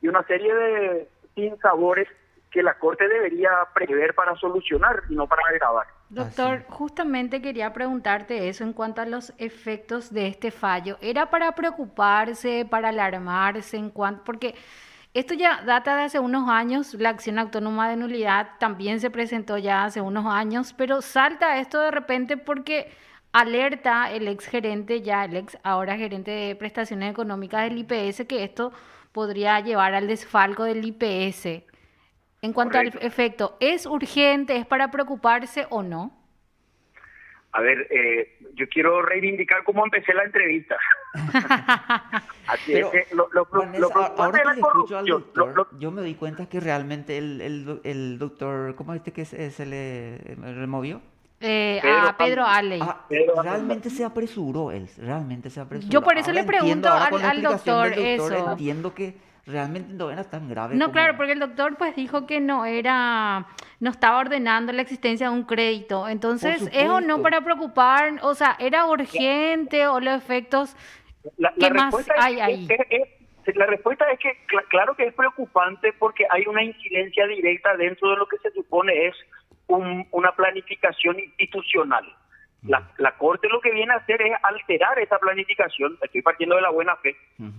y 0.00 0.08
una 0.08 0.22
serie 0.24 0.54
de 0.54 1.08
sinsabores 1.34 2.08
que 2.50 2.62
la 2.62 2.78
Corte 2.78 3.08
debería 3.08 3.50
prever 3.74 4.14
para 4.14 4.36
solucionar 4.36 5.02
y 5.08 5.14
no 5.14 5.26
para 5.26 5.42
agravar. 5.48 5.86
Doctor, 6.08 6.64
justamente 6.68 7.42
quería 7.42 7.72
preguntarte 7.72 8.48
eso 8.48 8.64
en 8.64 8.72
cuanto 8.72 9.02
a 9.02 9.06
los 9.06 9.32
efectos 9.38 10.12
de 10.12 10.28
este 10.28 10.50
fallo. 10.50 10.96
¿Era 11.00 11.28
para 11.28 11.52
preocuparse, 11.52 12.66
para 12.68 12.88
alarmarse 12.88 13.76
en 13.76 13.90
cuanto, 13.90 14.24
porque 14.24 14.54
esto 15.14 15.34
ya 15.34 15.62
data 15.64 15.96
de 15.96 16.02
hace 16.04 16.18
unos 16.18 16.48
años, 16.48 16.94
la 16.94 17.10
acción 17.10 17.38
autónoma 17.38 17.88
de 17.88 17.96
nulidad 17.96 18.50
también 18.58 19.00
se 19.00 19.10
presentó 19.10 19.58
ya 19.58 19.84
hace 19.84 20.00
unos 20.00 20.26
años, 20.26 20.72
pero 20.72 21.02
salta 21.02 21.58
esto 21.58 21.80
de 21.80 21.90
repente 21.90 22.36
porque 22.36 22.92
alerta 23.32 24.10
el 24.10 24.28
ex 24.28 24.46
gerente, 24.46 25.02
ya 25.02 25.24
el 25.24 25.36
ex 25.36 25.58
ahora 25.62 25.96
gerente 25.96 26.30
de 26.30 26.56
prestaciones 26.56 27.10
económicas 27.10 27.64
del 27.64 27.78
IPS, 27.78 28.26
que 28.26 28.44
esto 28.44 28.72
podría 29.12 29.60
llevar 29.60 29.94
al 29.94 30.06
desfalco 30.06 30.64
del 30.64 30.84
IPS. 30.84 31.64
En 32.40 32.52
cuanto 32.52 32.78
al 32.78 32.88
efecto, 33.00 33.56
¿es 33.60 33.84
urgente, 33.86 34.56
es 34.56 34.66
para 34.66 34.90
preocuparse 34.90 35.66
o 35.70 35.82
no? 35.82 36.12
A 37.52 37.60
ver, 37.60 37.88
eh, 37.90 38.38
yo 38.54 38.68
quiero 38.68 39.02
reivindicar 39.02 39.64
cómo 39.64 39.84
empecé 39.84 40.12
la 40.14 40.24
entrevista. 40.24 40.76
Así 42.46 42.74
es 42.74 42.86
que 42.88 43.06
lo, 43.14 43.28
lo, 43.32 43.48
ahora 43.50 44.42
que 44.42 44.54
le 44.54 44.60
escucho 44.60 44.98
al 44.98 45.06
doctor, 45.06 45.68
yo 45.78 45.90
me 45.90 46.02
di 46.02 46.14
cuenta 46.14 46.48
que 46.48 46.60
realmente 46.60 47.16
el, 47.16 47.40
el, 47.40 47.80
el 47.84 48.18
doctor, 48.18 48.74
¿cómo 48.76 48.92
es 48.92 48.98
este 48.98 49.12
que 49.12 49.24
se, 49.24 49.66
le 49.66 50.18
removió? 50.36 51.00
Eh, 51.40 51.80
a 51.84 52.16
Pedro 52.16 52.44
Ale. 52.44 52.78
Ah, 52.82 53.06
realmente 53.42 53.90
se 53.90 54.04
apresuró 54.04 54.72
él, 54.72 54.88
realmente 54.96 55.50
se 55.50 55.60
apresuró. 55.60 55.90
Yo 55.90 56.02
por 56.02 56.18
eso 56.18 56.32
le 56.32 56.44
pregunto 56.44 56.88
al, 56.90 57.42
doctor, 57.42 57.92
eso. 57.92 58.50
Entiendo 58.50 58.92
que 58.92 59.14
realmente 59.46 59.92
no 59.92 60.10
era 60.10 60.24
tan 60.24 60.48
grave. 60.48 60.74
No, 60.74 60.90
claro, 60.90 61.16
porque 61.16 61.32
el 61.32 61.38
doctor 61.38 61.76
pues 61.76 61.94
dijo 61.94 62.26
que 62.26 62.40
no 62.40 62.64
era, 62.64 63.46
no 63.78 63.90
estaba 63.90 64.18
ordenando 64.18 64.72
la 64.72 64.82
existencia 64.82 65.30
de 65.30 65.34
un 65.34 65.44
crédito. 65.44 66.08
Entonces, 66.08 66.68
¿es 66.72 66.88
o 66.88 67.00
no 67.00 67.22
para 67.22 67.40
preocupar? 67.40 68.14
O 68.22 68.34
sea, 68.34 68.56
¿era 68.58 68.86
urgente 68.86 69.86
o 69.86 70.00
los 70.00 70.14
efectos? 70.16 70.74
La, 71.36 71.52
¿Qué 71.58 71.70
más 71.70 71.94
hay 72.18 72.40
ahí? 72.40 72.68
la 73.54 73.66
respuesta 73.66 74.04
es 74.10 74.18
que 74.18 74.36
claro 74.68 74.94
que 74.94 75.06
es 75.06 75.14
preocupante 75.14 75.94
porque 75.98 76.26
hay 76.30 76.44
una 76.46 76.62
incidencia 76.62 77.26
directa 77.26 77.76
dentro 77.76 78.10
de 78.10 78.16
lo 78.16 78.26
que 78.26 78.36
se 78.38 78.50
supone 78.50 79.06
es 79.06 79.14
una 79.68 80.32
planificación 80.32 81.18
institucional. 81.18 82.04
La, 82.62 82.90
la, 82.96 83.12
Corte 83.16 83.48
lo 83.48 83.60
que 83.60 83.70
viene 83.70 83.92
a 83.92 83.98
hacer 83.98 84.20
es 84.20 84.32
alterar 84.42 84.98
esa 84.98 85.18
planificación, 85.18 85.96
estoy 86.02 86.22
partiendo 86.22 86.56
de 86.56 86.62
la 86.62 86.70
buena 86.70 86.96
fe, 86.96 87.16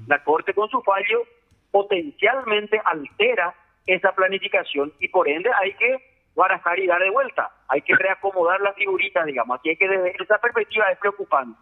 la 0.07 0.21
Corte 0.23 0.53
con 0.53 0.69
su 0.69 0.81
fallo 0.81 1.23
potencialmente 1.71 2.81
altera 2.83 3.53
esa 3.85 4.11
planificación 4.11 4.91
y 4.99 5.07
por 5.07 5.29
ende 5.29 5.49
hay 5.57 5.73
que 5.73 6.03
barajar 6.35 6.79
y 6.79 6.87
dar 6.87 7.01
de 7.01 7.09
vuelta, 7.09 7.51
hay 7.67 7.81
que 7.81 7.95
reacomodar 7.97 8.59
la 8.61 8.73
figurita, 8.73 9.23
digamos, 9.23 9.59
así 9.59 9.69
es 9.69 9.79
que 9.79 9.87
desde 9.87 10.15
esa 10.21 10.37
perspectiva 10.39 10.91
es 10.91 10.97
preocupante. 10.97 11.59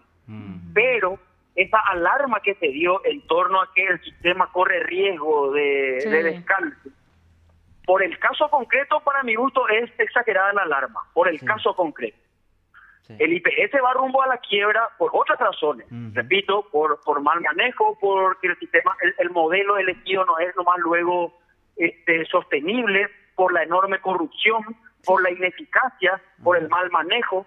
Pero 0.74 1.18
esa 1.56 1.80
alarma 1.80 2.40
que 2.42 2.54
se 2.56 2.68
dio 2.68 3.04
en 3.04 3.26
torno 3.26 3.60
a 3.60 3.74
que 3.74 3.84
el 3.84 4.00
sistema 4.04 4.52
corre 4.52 4.84
riesgo 4.84 5.52
de, 5.52 5.98
descalce, 6.24 6.90
por 7.88 8.04
el 8.04 8.20
caso 8.20 8.50
concreto, 8.50 9.00
para 9.00 9.24
mi 9.24 9.36
gusto, 9.36 9.66
es 9.70 9.90
exagerada 9.98 10.52
la 10.52 10.64
alarma, 10.64 11.00
por 11.14 11.30
el 11.30 11.40
caso 11.40 11.74
concreto. 11.74 12.18
El 13.18 13.32
IPS 13.32 13.82
va 13.82 13.94
rumbo 13.94 14.22
a 14.22 14.28
la 14.28 14.40
quiebra 14.40 14.90
por 14.98 15.12
otras 15.14 15.40
razones. 15.40 15.88
Repito, 16.12 16.68
por, 16.70 17.00
por 17.06 17.22
mal 17.22 17.40
manejo, 17.40 17.98
porque 18.02 18.48
el 18.48 18.60
sistema, 18.60 18.94
el, 19.18 19.30
modelo 19.30 19.78
elegido 19.78 20.26
no 20.26 20.38
es 20.38 20.54
nomás 20.58 20.80
luego 20.80 21.34
este, 21.78 22.26
sostenible, 22.26 23.08
por 23.36 23.54
la 23.54 23.64
enorme 23.64 24.02
corrupción, 24.02 24.64
por 25.06 25.24
la 25.24 25.32
ineficacia, 25.32 26.22
por 26.44 26.58
el 26.58 26.68
mal 26.68 26.92
manejo. 26.92 27.46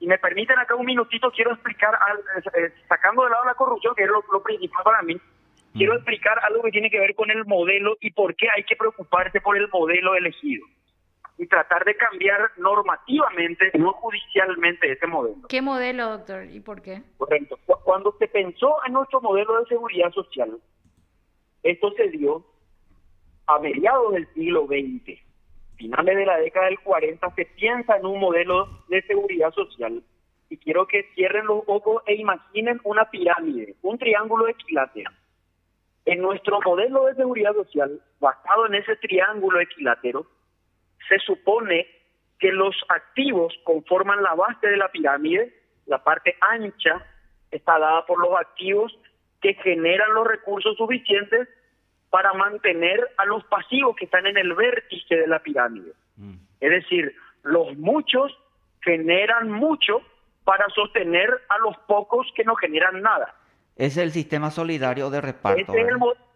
Y 0.00 0.06
me 0.06 0.16
permiten 0.16 0.58
acá 0.58 0.76
un 0.76 0.86
minutito, 0.86 1.30
quiero 1.30 1.52
explicar, 1.52 1.98
eh, 2.54 2.72
sacando 2.88 3.24
de 3.24 3.30
lado 3.30 3.44
la 3.44 3.54
corrupción, 3.54 3.94
que 3.94 4.04
es 4.04 4.08
lo, 4.08 4.42
principal 4.42 4.82
para 4.82 5.02
mí, 5.02 5.20
quiero 5.74 5.94
explicar 5.94 6.38
algo 6.44 6.62
que 6.62 6.70
tiene 6.70 6.90
que 6.90 7.00
ver 7.00 7.14
con 7.14 7.30
el 7.30 7.44
modelo 7.44 7.96
y 8.00 8.12
por 8.12 8.34
qué 8.36 8.46
hay 8.54 8.64
que 8.64 8.76
preocuparse 8.76 9.40
por 9.40 9.56
el 9.56 9.68
modelo 9.68 10.14
elegido 10.14 10.66
y 11.36 11.46
tratar 11.48 11.84
de 11.84 11.96
cambiar 11.96 12.40
normativamente, 12.58 13.72
no 13.76 13.92
judicialmente, 13.94 14.92
ese 14.92 15.06
modelo. 15.06 15.48
¿Qué 15.48 15.60
modelo, 15.60 16.10
doctor? 16.10 16.44
¿Y 16.44 16.60
por 16.60 16.80
qué? 16.80 17.02
Correcto. 17.16 17.58
Cuando 17.82 18.14
se 18.18 18.28
pensó 18.28 18.76
en 18.86 18.92
nuestro 18.92 19.20
modelo 19.20 19.60
de 19.60 19.66
seguridad 19.66 20.12
social, 20.12 20.56
esto 21.64 21.92
se 21.96 22.08
dio 22.10 22.44
a 23.46 23.58
mediados 23.58 24.12
del 24.12 24.32
siglo 24.32 24.66
XX, 24.66 25.18
finales 25.76 26.16
de 26.16 26.26
la 26.26 26.38
década 26.38 26.66
del 26.66 26.78
40, 26.78 27.34
se 27.34 27.46
piensa 27.46 27.96
en 27.96 28.06
un 28.06 28.20
modelo 28.20 28.84
de 28.88 29.02
seguridad 29.02 29.52
social. 29.52 30.04
Y 30.48 30.56
quiero 30.58 30.86
que 30.86 31.10
cierren 31.14 31.46
los 31.46 31.64
ojos 31.66 32.04
e 32.06 32.14
imaginen 32.14 32.80
una 32.84 33.10
pirámide, 33.10 33.74
un 33.82 33.98
triángulo 33.98 34.46
equilátero. 34.46 35.10
En 36.06 36.20
nuestro 36.20 36.60
modelo 36.64 37.06
de 37.06 37.14
seguridad 37.14 37.54
social, 37.54 38.00
basado 38.20 38.66
en 38.66 38.74
ese 38.74 38.96
triángulo 38.96 39.60
equilátero, 39.60 40.26
se 41.08 41.18
supone 41.20 41.86
que 42.38 42.52
los 42.52 42.76
activos 42.88 43.54
conforman 43.64 44.22
la 44.22 44.34
base 44.34 44.66
de 44.66 44.76
la 44.76 44.88
pirámide, 44.88 45.54
la 45.86 46.02
parte 46.02 46.36
ancha 46.40 47.06
está 47.50 47.78
dada 47.78 48.04
por 48.06 48.18
los 48.20 48.38
activos 48.38 48.92
que 49.40 49.54
generan 49.54 50.12
los 50.14 50.26
recursos 50.26 50.76
suficientes 50.76 51.48
para 52.10 52.32
mantener 52.32 53.10
a 53.16 53.24
los 53.24 53.44
pasivos 53.44 53.96
que 53.96 54.04
están 54.04 54.26
en 54.26 54.36
el 54.36 54.54
vértice 54.54 55.16
de 55.16 55.26
la 55.26 55.40
pirámide. 55.40 55.92
Mm. 56.16 56.34
Es 56.60 56.70
decir, 56.70 57.14
los 57.42 57.76
muchos 57.76 58.36
generan 58.82 59.50
mucho 59.50 60.00
para 60.44 60.68
sostener 60.70 61.42
a 61.48 61.58
los 61.58 61.76
pocos 61.86 62.26
que 62.34 62.44
no 62.44 62.54
generan 62.54 63.02
nada. 63.02 63.34
Es 63.76 63.96
el 63.96 64.12
sistema 64.12 64.50
solidario 64.50 65.10
de 65.10 65.20
reparto. 65.20 65.72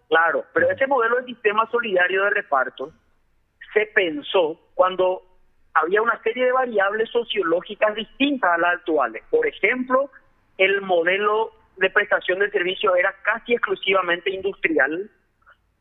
claro, 0.08 0.44
pero 0.52 0.70
ese 0.70 0.86
modelo 0.86 1.16
de 1.16 1.24
sistema 1.24 1.68
solidario 1.70 2.24
de 2.24 2.30
reparto 2.30 2.92
se 3.72 3.86
pensó 3.86 4.58
cuando 4.74 5.22
había 5.74 6.02
una 6.02 6.20
serie 6.22 6.46
de 6.46 6.52
variables 6.52 7.08
sociológicas 7.10 7.94
distintas 7.94 8.50
a 8.50 8.58
las 8.58 8.74
actuales. 8.74 9.22
Por 9.30 9.46
ejemplo, 9.46 10.10
el 10.56 10.80
modelo 10.80 11.52
de 11.76 11.90
prestación 11.90 12.40
de 12.40 12.50
servicio 12.50 12.96
era 12.96 13.14
casi 13.22 13.54
exclusivamente 13.54 14.30
industrial. 14.30 15.10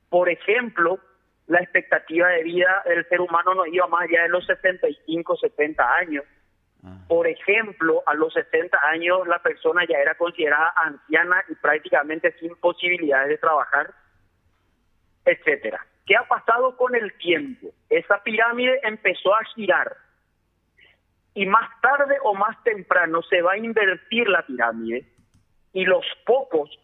Por 0.10 0.30
ejemplo, 0.30 1.00
la 1.48 1.60
expectativa 1.60 2.28
de 2.30 2.44
vida 2.44 2.84
del 2.86 3.08
ser 3.08 3.22
humano 3.22 3.56
no 3.56 3.66
iba 3.66 3.88
más 3.88 4.04
allá 4.04 4.24
de 4.24 4.30
los 4.30 4.46
65, 4.46 5.38
70 5.38 5.96
años. 5.96 6.24
Ah. 6.84 6.98
Por 7.08 7.28
ejemplo, 7.28 8.04
a 8.06 8.14
los 8.14 8.34
60 8.34 8.78
años 8.90 9.28
la 9.28 9.42
persona 9.42 9.86
ya 9.88 9.98
era 9.98 10.16
considerada 10.16 10.74
anciana 10.76 11.44
y 11.50 11.56
prácticamente 11.56 12.32
sin 12.40 12.56
posibilidades 12.56 13.30
de 13.30 13.38
trabajar, 13.38 13.94
etcétera. 15.26 15.86
¿Qué 16.06 16.16
ha 16.16 16.28
pasado 16.28 16.78
con 16.78 16.96
el 16.96 17.14
tiempo? 17.18 17.68
Esa 17.90 18.24
pirámide 18.24 18.80
empezó 18.84 19.36
a 19.36 19.44
girar 19.56 19.98
y 21.38 21.46
más 21.46 21.70
tarde 21.82 22.18
o 22.24 22.34
más 22.34 22.62
temprano 22.64 23.22
se 23.22 23.44
va 23.44 23.52
a 23.52 23.58
invertir 23.58 24.28
la 24.28 24.44
pirámide 24.44 25.06
y 25.72 25.86
los 25.86 26.04
pocos, 26.26 26.80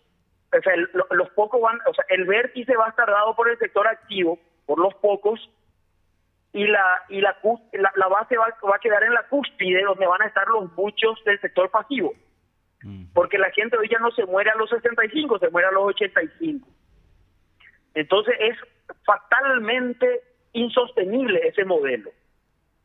o 0.55 0.61
sea, 0.61 0.73
los 1.09 1.29
pocos 1.31 1.59
van, 1.59 1.79
o 1.87 1.93
sea, 1.95 2.05
el 2.09 2.25
vértice 2.25 2.75
va 2.75 2.85
a 2.85 2.89
estar 2.89 3.09
dado 3.09 3.35
por 3.35 3.49
el 3.49 3.57
sector 3.57 3.87
activo, 3.87 4.37
por 4.67 4.77
los 4.77 4.93
pocos, 4.95 5.49
y 6.53 6.67
la 6.67 7.03
y 7.09 7.19
la, 7.19 7.35
la, 7.95 8.07
base 8.07 8.37
va, 8.37 8.47
va, 8.63 8.75
a 8.75 8.79
quedar 8.79 9.03
en 9.03 9.13
la 9.13 9.27
cúspide 9.27 9.81
donde 9.83 10.05
van 10.05 10.21
a 10.21 10.27
estar 10.27 10.47
los 10.47 10.71
muchos 10.73 11.21
del 11.25 11.39
sector 11.41 11.69
pasivo. 11.71 12.13
Mm. 12.83 13.05
Porque 13.13 13.39
la 13.39 13.49
gente 13.51 13.77
hoy 13.77 13.89
ya 13.89 13.99
no 13.99 14.11
se 14.11 14.25
muere 14.25 14.51
a 14.51 14.55
los 14.55 14.69
65, 14.69 15.39
se 15.39 15.49
muere 15.49 15.67
a 15.67 15.71
los 15.71 15.83
85. 15.87 16.67
Entonces 17.95 18.35
es 18.39 18.57
fatalmente 19.03 20.21
insostenible 20.53 21.47
ese 21.47 21.65
modelo. 21.65 22.11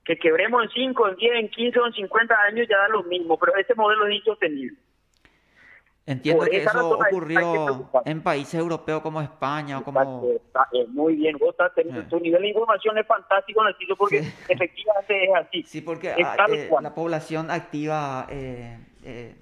Que 0.05 0.17
quebremos 0.17 0.65
en 0.65 0.71
5, 0.71 1.09
en 1.09 1.17
10, 1.17 1.35
en 1.35 1.49
15 1.51 1.81
o 1.81 1.87
en 1.87 1.93
50 1.93 2.43
años 2.43 2.67
ya 2.69 2.79
da 2.79 2.89
lo 2.89 3.03
mismo, 3.03 3.39
pero 3.39 3.55
ese 3.57 3.75
modelo 3.75 4.07
es 4.07 4.17
insostenible. 4.17 4.79
Entiendo 6.09 6.45
que 6.47 6.63
eso 6.63 6.91
ocurrió 6.91 7.91
en 8.05 8.23
países 8.23 8.55
europeos 8.55 9.03
como 9.03 9.21
España 9.21 9.79
o 9.79 9.85
como... 9.85 10.25
muy 10.89 11.17
bien, 11.17 11.37
vos 11.39 11.51
estás, 11.51 11.73
tu 12.09 12.19
nivel 12.19 12.43
de 12.43 12.49
información 12.49 12.97
es 12.97 13.07
fantástico, 13.07 13.63
Narciso, 13.63 13.95
porque 13.95 14.19
efectivamente 14.49 15.25
es 15.25 15.35
así. 15.35 15.63
Sí, 15.65 15.81
porque 15.83 16.13
ah, 16.13 16.47
eh, 16.49 16.71
la 16.81 16.95
población 16.95 17.51
activa, 17.51 18.27
eh, 18.31 18.79
eh, 19.05 19.37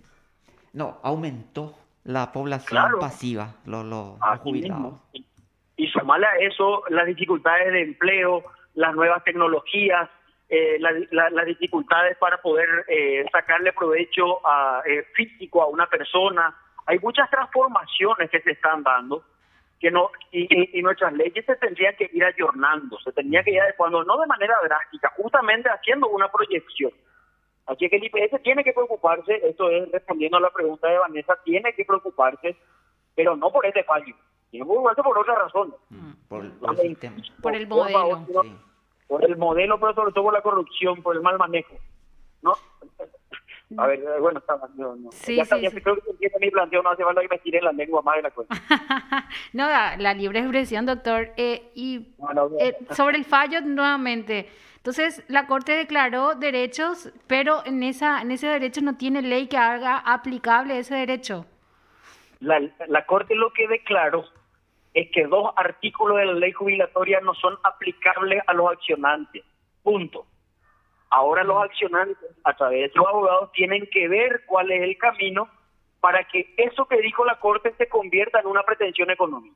no, 0.73 0.99
aumentó 1.03 1.75
la 2.05 2.33
población 2.33 2.99
pasiva, 3.01 3.55
los, 3.65 3.85
los 3.85 4.19
jubilados 4.41 4.95
y 5.77 5.87
sumarle 5.89 6.27
a 6.27 6.35
eso 6.41 6.83
las 6.89 7.07
dificultades 7.07 7.73
de 7.73 7.83
empleo, 7.83 8.43
las 8.75 8.95
nuevas 8.95 9.23
tecnologías, 9.25 10.09
eh, 10.49 10.79
las 10.79 11.47
dificultades 11.47 12.17
para 12.19 12.41
poder 12.41 12.69
eh, 12.89 13.25
sacarle 13.33 13.73
provecho 13.73 14.47
a, 14.47 14.83
eh, 14.87 15.05
físico 15.15 15.63
a 15.63 15.67
una 15.67 15.87
persona. 15.87 16.55
Hay 16.87 16.99
muchas 17.01 17.29
transformaciones 17.31 18.31
que 18.31 18.41
se 18.41 18.53
están 18.53 18.83
dando 18.83 19.25
que 19.81 19.91
no 19.91 20.11
y, 20.31 20.81
nuestras 20.83 21.13
leyes 21.13 21.45
se 21.45 21.57
tendrían 21.57 21.97
que 21.97 22.09
ir 22.13 22.25
ayornando, 22.25 22.99
se 23.01 23.13
tendría 23.13 23.43
que 23.43 23.51
ir 23.51 23.61
adecuando, 23.61 24.05
no 24.05 24.19
de 24.19 24.27
manera 24.27 24.55
drástica, 24.63 25.13
justamente 25.17 25.69
haciendo 25.69 26.09
una 26.09 26.29
proyección. 26.31 26.93
Así 27.67 27.89
que 27.89 27.97
el 27.97 28.05
IPS 28.05 28.43
tiene 28.43 28.63
que 28.63 28.73
preocuparse, 28.73 29.41
esto 29.45 29.69
es 29.71 29.91
respondiendo 29.91 30.37
a 30.37 30.41
la 30.41 30.51
pregunta 30.51 30.89
de 30.89 30.99
Vanessa, 30.99 31.37
tiene 31.45 31.75
que 31.75 31.85
preocuparse, 31.85 32.57
pero 33.15 33.37
no 33.37 33.51
por 33.51 33.67
este 33.67 33.83
fallo, 33.85 34.15
y 34.53 34.63
muy 34.63 34.79
bueno 34.79 35.03
por 35.03 35.19
otra 35.19 35.35
razón. 35.35 35.75
Mm, 35.91 36.13
por, 36.29 36.45
el, 36.45 36.53
por, 37.43 37.55
el 37.55 37.67
modelo. 37.67 38.25
Por 39.07 39.25
el 39.25 39.37
modelo, 39.37 39.79
pero 39.79 39.95
sobre 39.95 40.13
todo 40.13 40.25
por 40.25 40.35
la 40.35 40.43
corrupción, 40.43 41.03
por 41.03 41.17
el 41.17 41.23
mal 41.23 41.39
manejo. 41.39 41.75
¿No? 42.43 42.55
A 43.79 43.87
ver, 43.89 44.01
bueno, 44.21 44.39
está, 44.39 44.57
no, 44.77 44.95
no. 44.95 45.11
Sí, 45.11 45.35
ya, 45.35 45.45
sí, 45.45 45.61
ya 45.61 45.71
sí. 45.71 45.81
creo 45.81 45.97
que 45.97 46.31
mi 46.39 46.51
planteo, 46.51 46.83
no 46.83 46.91
hace 46.91 47.03
falta 47.03 47.21
que 47.21 47.29
me 47.29 47.39
tire 47.39 47.61
la 47.61 47.73
lengua 47.73 48.01
más 48.01 48.17
de 48.17 48.23
la 48.23 48.31
cosa. 48.31 48.55
no, 49.53 49.67
la, 49.67 50.15
libre 50.15 50.39
expresión, 50.39 50.87
doctor. 50.87 51.31
Eh, 51.37 51.71
y 51.75 52.15
eh, 52.61 52.77
sobre 52.91 53.19
el 53.19 53.25
fallo, 53.25 53.61
nuevamente. 53.63 54.49
Entonces, 54.77 55.25
la 55.27 55.49
Corte 55.49 55.73
declaró 55.73 56.37
derechos, 56.37 57.13
pero 57.27 57.67
en, 57.67 57.83
esa, 57.83 58.23
en 58.23 58.31
ese 58.31 58.47
derecho 58.47 58.83
no 58.83 58.97
tiene 58.97 59.21
ley 59.21 59.49
que 59.49 59.57
haga 59.57 59.99
aplicable 59.99 60.79
ese 60.79 60.95
derecho. 60.95 61.45
La, 62.39 62.61
la 62.87 63.05
Corte 63.05 63.35
lo 63.35 63.53
que 63.53 63.67
declaró 63.67 64.27
es 64.97 65.11
que 65.11 65.27
dos 65.27 65.53
artículos 65.57 66.17
de 66.17 66.25
la 66.25 66.33
ley 66.33 66.53
jubilatoria 66.53 67.21
no 67.21 67.35
son 67.35 67.55
aplicables 67.65 68.43
a 68.47 68.55
los 68.55 68.73
accionantes. 68.73 69.45
Punto. 69.83 70.27
Ahora 71.11 71.45
los 71.45 71.63
accionantes, 71.63 72.31
a 72.45 72.57
través 72.57 72.81
de 72.81 72.93
sus 72.95 73.07
abogados, 73.07 73.53
tienen 73.53 73.87
que 73.93 74.09
ver 74.09 74.45
cuál 74.47 74.71
es 74.71 74.83
el 74.83 74.97
camino 74.97 75.51
para 76.01 76.25
que 76.25 76.55
eso 76.57 76.87
que 76.87 77.03
dijo 77.03 77.27
la 77.27 77.39
Corte 77.39 77.75
se 77.77 77.91
convierta 77.91 78.41
en 78.41 78.47
una 78.47 78.63
pretensión 78.63 79.11
económica. 79.11 79.55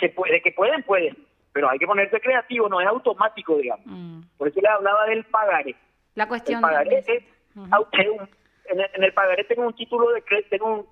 Se 0.00 0.08
puede, 0.08 0.42
que 0.42 0.50
pueden, 0.50 0.82
pueden, 0.82 1.16
pero 1.52 1.70
hay 1.70 1.78
que 1.78 1.86
ponerse 1.86 2.20
creativo, 2.20 2.68
no 2.68 2.80
es 2.80 2.88
automático, 2.88 3.58
digamos. 3.58 3.86
Mm. 3.86 4.22
Por 4.36 4.48
eso 4.48 4.60
le 4.60 4.68
hablaba 4.68 5.06
del 5.06 5.24
pagaré. 5.26 5.76
La 6.16 6.26
cuestión 6.26 6.56
el 6.56 6.62
pagaré 6.62 7.04
es, 7.06 7.22
en, 8.70 9.04
el, 9.04 9.12
pagaré 9.12 9.44
tengo 9.44 9.66
un 9.66 9.74
título 9.74 10.10
de 10.12 10.22
tengo 10.48 10.86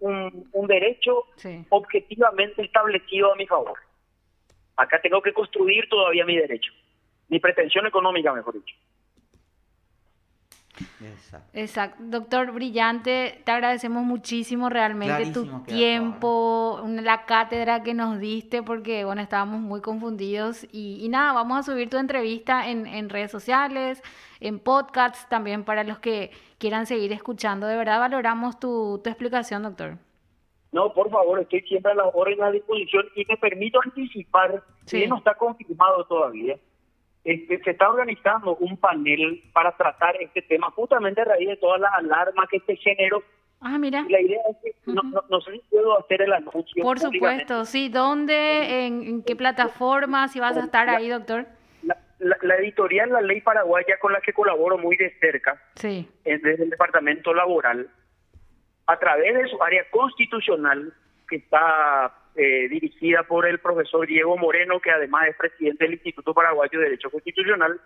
un, 0.00 0.48
un, 0.52 0.66
derecho 0.66 1.24
objetivamente 1.70 2.62
establecido 2.62 3.32
a 3.32 3.36
mi 3.36 3.46
favor. 3.46 3.78
Acá 4.76 5.00
tengo 5.00 5.20
que 5.20 5.32
construir 5.32 5.88
todavía 5.88 6.24
mi 6.24 6.36
derecho, 6.36 6.72
mi 7.28 7.40
pretensión 7.40 7.86
económica, 7.86 8.32
mejor 8.32 8.54
dicho. 8.54 8.76
Exacto. 11.52 12.02
Doctor 12.04 12.52
Brillante, 12.52 13.40
te 13.44 13.52
agradecemos 13.52 14.04
muchísimo 14.04 14.68
realmente 14.68 15.32
tu 15.32 15.62
tiempo, 15.64 16.82
la 16.86 17.24
cátedra 17.24 17.82
que 17.82 17.94
nos 17.94 18.18
diste, 18.18 18.62
porque 18.62 19.04
bueno, 19.04 19.20
estábamos 19.20 19.60
muy 19.60 19.80
confundidos. 19.80 20.66
Y, 20.72 21.06
nada, 21.08 21.32
vamos 21.32 21.58
a 21.58 21.62
subir 21.62 21.90
tu 21.90 21.96
entrevista 21.96 22.68
en, 22.68 22.86
en 22.86 23.08
redes 23.08 23.30
sociales, 23.30 24.02
en 24.40 24.58
podcasts 24.58 25.28
también 25.28 25.64
para 25.64 25.84
los 25.84 25.98
que 25.98 26.30
quieran 26.58 26.86
seguir 26.86 27.12
escuchando. 27.12 27.66
De 27.66 27.76
verdad 27.76 27.98
valoramos 28.00 28.58
tu, 28.58 29.00
tu 29.02 29.10
explicación, 29.10 29.62
doctor. 29.62 29.98
No, 30.70 30.92
por 30.92 31.10
favor, 31.10 31.40
estoy 31.40 31.62
siempre 31.62 31.92
a 31.92 31.94
la 31.94 32.06
hora 32.08 32.30
y 32.30 32.34
a 32.34 32.44
la 32.44 32.50
disposición 32.50 33.06
y 33.16 33.24
me 33.24 33.36
permito 33.38 33.80
anticipar, 33.82 34.62
si 34.84 35.06
no 35.06 35.16
está 35.16 35.34
confirmado 35.34 36.04
todavía, 36.04 36.58
este, 37.24 37.58
se 37.62 37.70
está 37.70 37.88
organizando 37.88 38.56
un 38.56 38.76
panel 38.76 39.42
para 39.52 39.76
tratar 39.76 40.16
este 40.20 40.42
tema 40.42 40.70
justamente 40.70 41.20
a 41.20 41.24
raíz 41.24 41.48
de 41.48 41.56
todas 41.56 41.80
las 41.80 41.92
alarmas 41.94 42.48
que 42.48 42.60
se 42.60 42.76
generó. 42.76 43.22
Ah, 43.60 43.76
mira. 43.76 44.04
la 44.08 44.20
idea 44.20 44.40
es 44.50 44.56
que 44.62 44.92
no, 44.92 45.02
no, 45.02 45.40
sé 45.40 45.52
si 45.52 45.58
puedo 45.68 45.98
hacer 45.98 46.22
el 46.22 46.32
anuncio. 46.32 46.82
Por 46.82 47.00
supuesto, 47.00 47.64
sí. 47.64 47.88
¿Dónde, 47.88 48.86
en, 48.86 49.24
qué 49.24 49.34
plataforma, 49.34 50.28
si 50.28 50.38
vas 50.38 50.56
a 50.56 50.60
estar 50.60 50.88
ahí, 50.88 51.08
doctor? 51.08 51.46
La, 52.20 52.54
editorial 52.56 53.10
La 53.10 53.20
Ley 53.20 53.40
Paraguaya, 53.40 53.98
con 54.00 54.12
la 54.12 54.20
que 54.20 54.32
colaboro 54.32 54.78
muy 54.78 54.96
de 54.96 55.10
cerca, 55.18 55.60
sí. 55.74 56.08
es 56.24 56.42
desde 56.42 56.64
el 56.64 56.70
Departamento 56.70 57.34
Laboral, 57.34 57.90
a 58.86 58.98
través 58.98 59.34
de 59.34 59.48
su 59.48 59.60
área 59.62 59.84
constitucional, 59.90 60.92
que 61.28 61.36
está 61.36 62.12
eh, 62.40 62.68
dirigida 62.68 63.24
por 63.24 63.48
el 63.48 63.58
profesor 63.58 64.06
Diego 64.06 64.36
Moreno, 64.36 64.78
que 64.78 64.92
además 64.92 65.26
es 65.26 65.36
presidente 65.36 65.82
del 65.82 65.94
Instituto 65.94 66.32
Paraguayo 66.32 66.78
de 66.78 66.84
Derecho 66.84 67.10
Constitucional, 67.10 67.80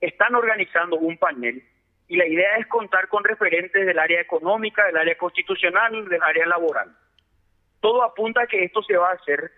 están 0.00 0.36
organizando 0.36 0.94
un 0.94 1.18
panel 1.18 1.60
y 2.06 2.16
la 2.16 2.24
idea 2.24 2.56
es 2.58 2.68
contar 2.68 3.08
con 3.08 3.24
referentes 3.24 3.84
del 3.84 3.98
área 3.98 4.20
económica, 4.20 4.86
del 4.86 4.96
área 4.96 5.18
constitucional, 5.18 6.08
del 6.08 6.22
área 6.22 6.46
laboral. 6.46 6.96
Todo 7.80 8.04
apunta 8.04 8.42
a 8.42 8.46
que 8.46 8.62
esto 8.62 8.80
se 8.84 8.96
va 8.96 9.10
a 9.10 9.14
hacer 9.14 9.50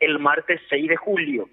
el 0.00 0.18
martes 0.18 0.58
6 0.70 0.88
de 0.88 0.96
julio, 0.96 1.50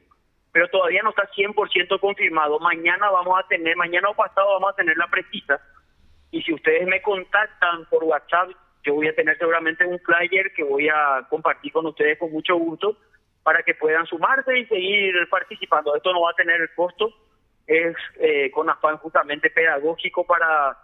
pero 0.53 0.69
todavía 0.69 1.01
no 1.03 1.09
está 1.09 1.29
100% 1.31 1.99
confirmado. 1.99 2.61
Mañana 2.61 3.09
vamos 3.09 3.37
a 3.37 3.45
tener, 3.49 3.75
mañana 3.75 4.07
o 4.07 4.15
pasado 4.15 4.53
vamos 4.53 4.71
a 4.71 4.75
tener 4.77 4.95
la 4.95 5.07
precisa. 5.07 5.59
Y 6.31 6.41
si 6.43 6.53
ustedes 6.53 6.87
me 6.87 7.01
contactan 7.01 7.83
por 7.89 8.05
WhatsApp, 8.05 8.51
yo 8.83 8.95
voy 8.95 9.07
a 9.07 9.15
tener 9.15 9.37
seguramente 9.37 9.85
un 9.85 9.99
flyer 9.99 10.53
que 10.53 10.63
voy 10.63 10.89
a 10.89 11.25
compartir 11.29 11.71
con 11.71 11.85
ustedes 11.85 12.17
con 12.17 12.31
mucho 12.31 12.55
gusto 12.55 12.97
para 13.43 13.63
que 13.63 13.75
puedan 13.75 14.05
sumarse 14.05 14.57
y 14.57 14.65
seguir 14.65 15.15
participando. 15.29 15.95
Esto 15.95 16.13
no 16.13 16.21
va 16.21 16.31
a 16.31 16.35
tener 16.35 16.61
el 16.61 16.69
costo, 16.75 17.13
es 17.67 17.95
eh, 18.19 18.51
con 18.51 18.69
afán 18.69 18.97
justamente 18.97 19.49
pedagógico 19.49 20.25
para 20.25 20.77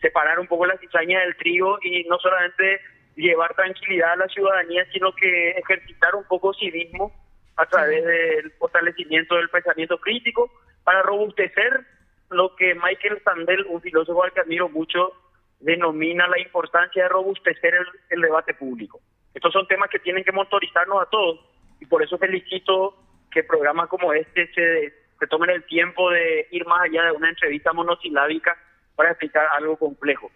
separar 0.00 0.38
un 0.38 0.46
poco 0.46 0.66
la 0.66 0.78
cizaña 0.78 1.20
del 1.20 1.36
trigo 1.36 1.78
y 1.82 2.04
no 2.04 2.18
solamente 2.18 2.80
llevar 3.16 3.54
tranquilidad 3.54 4.12
a 4.12 4.16
la 4.16 4.28
ciudadanía, 4.28 4.86
sino 4.92 5.12
que 5.12 5.50
ejercitar 5.50 6.14
un 6.14 6.24
poco 6.24 6.54
civismo 6.54 7.12
a 7.56 7.66
través 7.66 8.04
del 8.04 8.52
fortalecimiento 8.52 9.34
del 9.34 9.50
pensamiento 9.50 9.98
crítico 9.98 10.50
para 10.84 11.02
robustecer 11.02 11.84
lo 12.30 12.54
que 12.54 12.74
Michael 12.74 13.20
Sandel, 13.24 13.66
un 13.68 13.80
filósofo 13.80 14.22
al 14.22 14.32
que 14.32 14.40
admiro 14.40 14.68
mucho, 14.68 15.12
denomina 15.60 16.26
la 16.28 16.38
importancia 16.40 17.02
de 17.02 17.08
robustecer 17.08 17.74
el, 18.10 18.20
debate 18.20 18.54
público. 18.54 19.00
Estos 19.34 19.52
son 19.52 19.66
temas 19.66 19.90
que 19.90 19.98
tienen 19.98 20.24
que 20.24 20.32
motorizarnos 20.32 21.02
a 21.02 21.06
todos 21.06 21.40
y 21.80 21.86
por 21.86 22.02
eso 22.02 22.18
felicito 22.18 22.96
que 23.30 23.44
programas 23.44 23.88
como 23.88 24.12
este 24.12 24.52
se, 24.52 24.94
se 25.18 25.26
tomen 25.26 25.50
el 25.50 25.64
tiempo 25.64 26.10
de 26.10 26.48
ir 26.50 26.66
más 26.66 26.82
allá 26.82 27.04
de 27.04 27.12
una 27.12 27.28
entrevista 27.28 27.72
monosilábica 27.72 28.56
para 28.96 29.10
explicar 29.10 29.46
algo 29.52 29.76
complejo. 29.76 30.30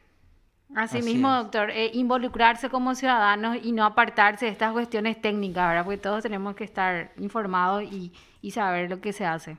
Así, 0.75 1.03
mismo, 1.03 1.31
doctor, 1.35 1.71
eh, 1.71 1.91
involucrarse 1.93 2.71
como 2.71 2.95
ciudadanos 2.95 3.59
y 3.63 3.73
no 3.73 3.85
apartarse 3.85 4.47
de 4.47 4.53
estas 4.53 4.73
cuestiones 4.73 5.21
técnicas, 5.21 5.69
¿verdad? 5.69 5.85
Porque 5.85 5.99
todos 5.99 6.23
tenemos 6.23 6.55
que 6.55 6.65
estar 6.65 7.13
informados 7.19 7.83
y, 7.83 8.13
y 8.41 8.53
saber 8.53 8.89
lo 8.89 9.01
que 9.01 9.13
se 9.13 9.27
hace. 9.27 9.59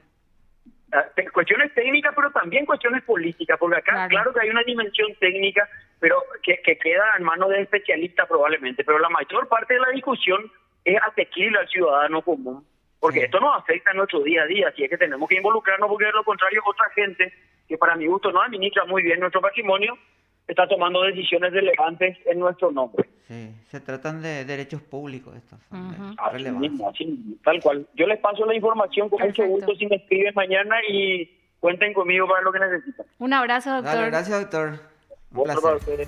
Ah, 0.94 1.08
cuestiones 1.34 1.74
técnicas, 1.74 2.14
pero 2.16 2.30
también 2.30 2.68
cuestiones 2.68 3.02
políticas, 3.04 3.58
porque 3.58 3.78
acá 3.78 4.08
claro, 4.08 4.32
que 4.32 4.42
hay 4.42 4.50
una 4.50 4.62
dimensión 4.62 5.12
técnica, 5.20 5.68
pero 6.00 6.18
que, 6.44 6.60
queda 6.78 7.16
en 7.18 7.24
manos 7.24 7.50
de 7.50 7.62
especialistas 7.62 8.28
probablemente, 8.28 8.84
pero 8.84 9.00
la 9.00 9.10
mayor 9.10 9.48
parte 9.48 9.74
de 9.74 9.80
la 9.80 9.90
discusión 9.90 10.52
es 10.86 11.02
asequible 11.02 11.58
al 11.58 11.68
ciudadano 11.68 12.22
común, 12.22 12.64
porque 13.00 13.24
esto 13.24 13.40
nos 13.40 13.58
afecta 13.58 13.90
en 13.90 13.98
nuestro 13.98 14.22
día 14.22 14.44
a 14.44 14.46
día, 14.46 14.68
así 14.68 14.84
es 14.84 14.90
que 14.92 14.98
tenemos 15.00 15.28
que 15.28 15.38
involucrarnos, 15.38 15.90
porque 15.90 16.06
de 16.06 16.12
lo 16.12 16.24
contrario 16.24 16.62
otra 16.64 16.88
gente 16.92 17.34
que 17.68 17.78
para 17.78 17.96
mi 17.96 18.06
gusto 18.06 18.32
no 18.32 18.44
administra 18.44 18.86
muy 18.86 19.02
bien 19.02 19.20
nuestro 19.20 19.42
patrimonio, 19.42 19.98
está 20.48 20.68
tomando 20.68 21.02
decisiones 21.04 21.54
relevantes 21.54 22.18
en 22.26 22.40
nuestro 22.40 22.72
nombre. 22.72 23.10
Sí, 23.28 23.54
se 23.70 23.80
tratan 23.80 24.22
de 24.22 24.46
derechos 24.46 24.82
públicos 24.82 25.36
estos. 25.36 25.60
así 26.18 26.52
mismo, 26.52 26.90
así, 26.90 27.40
tal 27.44 27.62
cual. 27.62 27.88
Yo 27.96 28.06
les 28.06 28.20
paso 28.20 28.46
la 28.46 28.56
información 28.56 29.10
con 29.10 29.22
mucho 29.22 29.46
gusto 29.46 29.76
si 29.76 29.88
me 29.88 29.96
escriben 29.96 30.34
mañana 30.36 30.76
y 30.90 31.30
cuenten 31.60 31.94
conmigo 31.94 32.28
para 32.28 32.42
lo 32.42 32.52
que 32.52 32.60
necesitan. 32.60 33.06
Un 33.20 33.34
abrazo, 33.34 33.72
doctor. 33.72 33.96
Dale, 33.96 34.08
gracias, 34.08 34.42
doctor. 34.42 34.80
Un 35.32 35.44
placer. 35.44 36.08